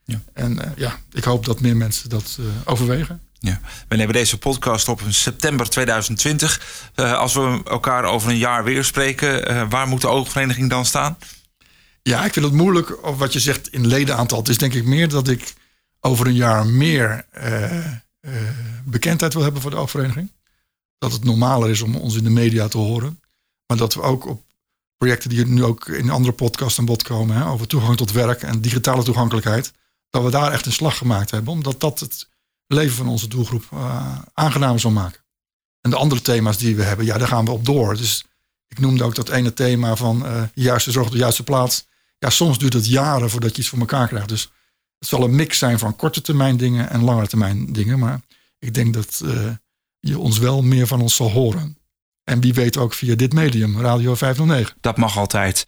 Ja. 0.04 0.22
En 0.34 0.52
uh, 0.52 0.62
ja, 0.76 1.00
ik 1.12 1.24
hoop 1.24 1.46
dat 1.46 1.60
meer 1.60 1.78
mensen 1.78 2.10
dat 2.10 2.40
overwegen. 2.66 3.22
Ja. 3.40 3.60
We 3.88 3.96
nemen 3.96 4.14
deze 4.14 4.38
podcast 4.38 4.88
op 4.88 5.02
in 5.02 5.14
september 5.14 5.70
2020. 5.70 6.92
Uh, 6.96 7.14
als 7.14 7.34
we 7.34 7.62
elkaar 7.66 8.04
over 8.04 8.30
een 8.30 8.38
jaar 8.38 8.64
weer 8.64 8.84
spreken, 8.84 9.52
uh, 9.52 9.70
waar 9.70 9.88
moet 9.88 10.02
de 10.02 10.08
oogvereniging 10.08 10.70
dan 10.70 10.86
staan? 10.86 11.18
Ja, 12.02 12.26
ik 12.26 12.34
vind 12.34 12.46
het 12.46 12.54
moeilijk. 12.54 13.06
Of 13.06 13.18
wat 13.18 13.34
je 13.34 13.40
zegt 13.40 13.68
in 13.68 13.88
ledenaantal. 13.88 14.38
Het 14.38 14.50
is 14.50 14.58
denk 14.58 14.74
ik 14.74 14.86
meer 14.86 15.10
dat 15.10 15.28
ik 15.28 15.54
over 16.00 16.28
een 16.28 16.36
jaar 16.36 16.66
meer 16.66 17.26
uh, 17.44 17.86
bekendheid 18.86 19.34
wil 19.34 19.44
hebben 19.44 19.62
voor 19.62 19.72
de 19.72 19.78
oogvereniging. 19.78 20.32
Dat 20.98 21.12
het 21.12 21.24
normaler 21.24 21.70
is 21.70 21.82
om 21.82 21.96
ons 21.96 22.16
in 22.16 22.24
de 22.24 22.30
media 22.30 22.68
te 22.68 22.78
horen. 22.78 23.22
Maar 23.66 23.78
dat 23.78 23.94
we 23.94 24.02
ook 24.02 24.28
op 24.28 24.44
projecten 24.98 25.30
die 25.30 25.46
nu 25.46 25.64
ook 25.64 25.88
in 25.88 26.10
andere 26.10 26.34
podcasts 26.34 26.80
aan 26.80 26.86
bod 26.86 27.04
komen, 27.04 27.36
hè, 27.36 27.46
over 27.46 27.68
toegang 27.68 27.98
tot 27.98 28.12
werk 28.12 28.42
en 28.42 28.62
digitale 28.62 29.04
toegankelijkheid, 29.04 29.74
dat 30.10 30.24
we 30.24 30.30
daar 30.30 30.52
echt 30.52 30.66
een 30.66 30.72
slag 30.72 30.98
gemaakt 30.98 31.32
hebben. 31.32 31.54
Omdat 31.54 31.80
dat 31.80 32.00
het 32.00 32.30
leven 32.76 32.96
van 32.96 33.08
onze 33.08 33.28
doelgroep 33.28 33.64
uh, 33.74 34.18
aangenamer 34.34 34.80
zal 34.80 34.92
maken. 34.92 35.22
En 35.82 35.90
de 35.90 35.96
andere 35.96 36.22
thema's 36.22 36.58
die 36.58 36.76
we 36.76 36.84
hebben, 36.84 37.06
ja, 37.06 37.18
daar 37.18 37.28
gaan 37.28 37.46
we 37.46 37.52
op 37.52 37.66
door. 37.66 37.98
Dus 37.98 38.26
ik 38.68 38.80
noemde 38.80 39.04
ook 39.04 39.16
dat 39.16 39.30
ene 39.30 39.54
thema 39.54 39.96
van 39.96 40.26
uh, 40.26 40.44
juiste 40.54 40.92
zorg 40.92 41.06
op 41.06 41.12
de 41.12 41.18
juiste 41.18 41.44
plaats. 41.44 41.86
Ja, 42.20 42.30
soms 42.30 42.58
duurt 42.58 42.74
het 42.74 42.88
jaren 42.88 43.30
voordat 43.30 43.56
je 43.56 43.62
iets 43.62 43.70
voor 43.70 43.80
elkaar 43.80 44.08
krijgt. 44.08 44.30
Dus 44.30 44.52
het 45.00 45.08
zal 45.08 45.24
een 45.24 45.36
mix 45.36 45.58
zijn 45.58 45.80
van 45.80 45.96
korte 45.96 46.22
termijn 46.22 46.58
dingen 46.58 46.90
en 46.90 47.04
lange 47.04 47.28
termijn 47.28 47.74
dingen. 47.74 48.00
Maar 48.00 48.22
ik 48.60 48.74
denk 48.74 48.94
dat 48.94 49.22
uh, 49.24 49.52
je 50.00 50.20
ons 50.20 50.38
wel 50.38 50.62
meer 50.62 50.88
van 50.88 51.02
ons 51.02 51.16
zal 51.16 51.32
horen. 51.32 51.78
En 52.24 52.42
wie 52.42 52.54
weet 52.54 52.78
ook 52.78 52.94
via 52.94 53.16
dit 53.16 53.34
medium, 53.34 53.82
Radio 53.82 54.16
509. 54.16 54.76
Dat 54.82 54.98
mag 54.98 55.18
altijd. 55.18 55.68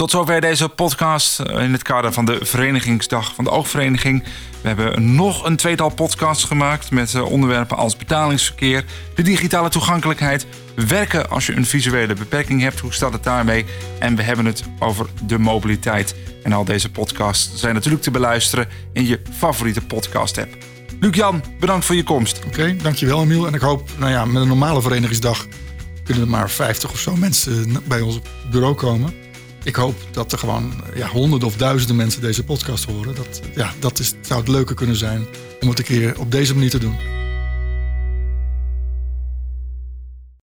Tot 0.00 0.10
zover 0.10 0.40
deze 0.40 0.68
podcast 0.68 1.40
eh, 1.40 1.62
in 1.62 1.72
het 1.72 1.82
kader 1.82 2.12
van 2.12 2.24
de 2.24 2.38
Verenigingsdag 2.42 3.34
van 3.34 3.44
de 3.44 3.50
Oogvereniging. 3.50 4.24
We 4.60 4.68
hebben 4.68 5.14
nog 5.14 5.44
een 5.44 5.56
tweetal 5.56 5.88
podcasts 5.88 6.44
gemaakt 6.44 6.90
met 6.90 7.14
eh, 7.14 7.24
onderwerpen 7.24 7.76
als 7.76 7.96
betalingsverkeer, 7.96 8.84
de 9.14 9.22
digitale 9.22 9.68
toegankelijkheid, 9.68 10.46
werken 10.74 11.30
als 11.30 11.46
je 11.46 11.56
een 11.56 11.66
visuele 11.66 12.14
beperking 12.14 12.60
hebt, 12.60 12.80
hoe 12.80 12.92
staat 12.92 13.12
het 13.12 13.24
daarmee? 13.24 13.64
En 13.98 14.16
we 14.16 14.22
hebben 14.22 14.44
het 14.44 14.62
over 14.78 15.06
de 15.26 15.38
mobiliteit. 15.38 16.14
En 16.42 16.52
al 16.52 16.64
deze 16.64 16.90
podcasts 16.90 17.60
zijn 17.60 17.74
natuurlijk 17.74 18.02
te 18.02 18.10
beluisteren 18.10 18.68
in 18.92 19.06
je 19.06 19.20
favoriete 19.36 19.80
podcast-app. 19.80 20.56
Luc-Jan, 21.00 21.44
bedankt 21.58 21.84
voor 21.84 21.96
je 21.96 22.04
komst. 22.04 22.44
Oké, 22.46 22.76
dankjewel 22.82 23.22
Emiel. 23.22 23.46
En 23.46 23.54
ik 23.54 23.60
hoop, 23.60 23.88
nou 23.98 24.10
ja, 24.10 24.24
met 24.24 24.42
een 24.42 24.48
normale 24.48 24.82
verenigingsdag 24.82 25.46
kunnen 26.04 26.22
er 26.22 26.30
maar 26.30 26.50
50 26.50 26.90
of 26.90 26.98
zo 26.98 27.16
mensen 27.16 27.76
bij 27.88 28.00
ons 28.00 28.20
bureau 28.50 28.74
komen. 28.74 29.28
Ik 29.64 29.74
hoop 29.74 29.94
dat 30.10 30.32
er 30.32 30.38
gewoon 30.38 30.72
ja, 30.94 31.08
honderden 31.08 31.48
of 31.48 31.56
duizenden 31.56 31.96
mensen 31.96 32.20
deze 32.20 32.44
podcast 32.44 32.84
horen. 32.84 33.14
Dat, 33.14 33.40
ja, 33.54 33.72
dat 33.78 33.98
is, 33.98 34.14
zou 34.20 34.40
het 34.40 34.48
leuker 34.48 34.74
kunnen 34.74 34.96
zijn 34.96 35.26
om 35.60 35.68
het 35.68 35.78
een 35.78 35.84
keer 35.84 36.18
op 36.18 36.30
deze 36.30 36.54
manier 36.54 36.70
te 36.70 36.78
doen. 36.78 36.96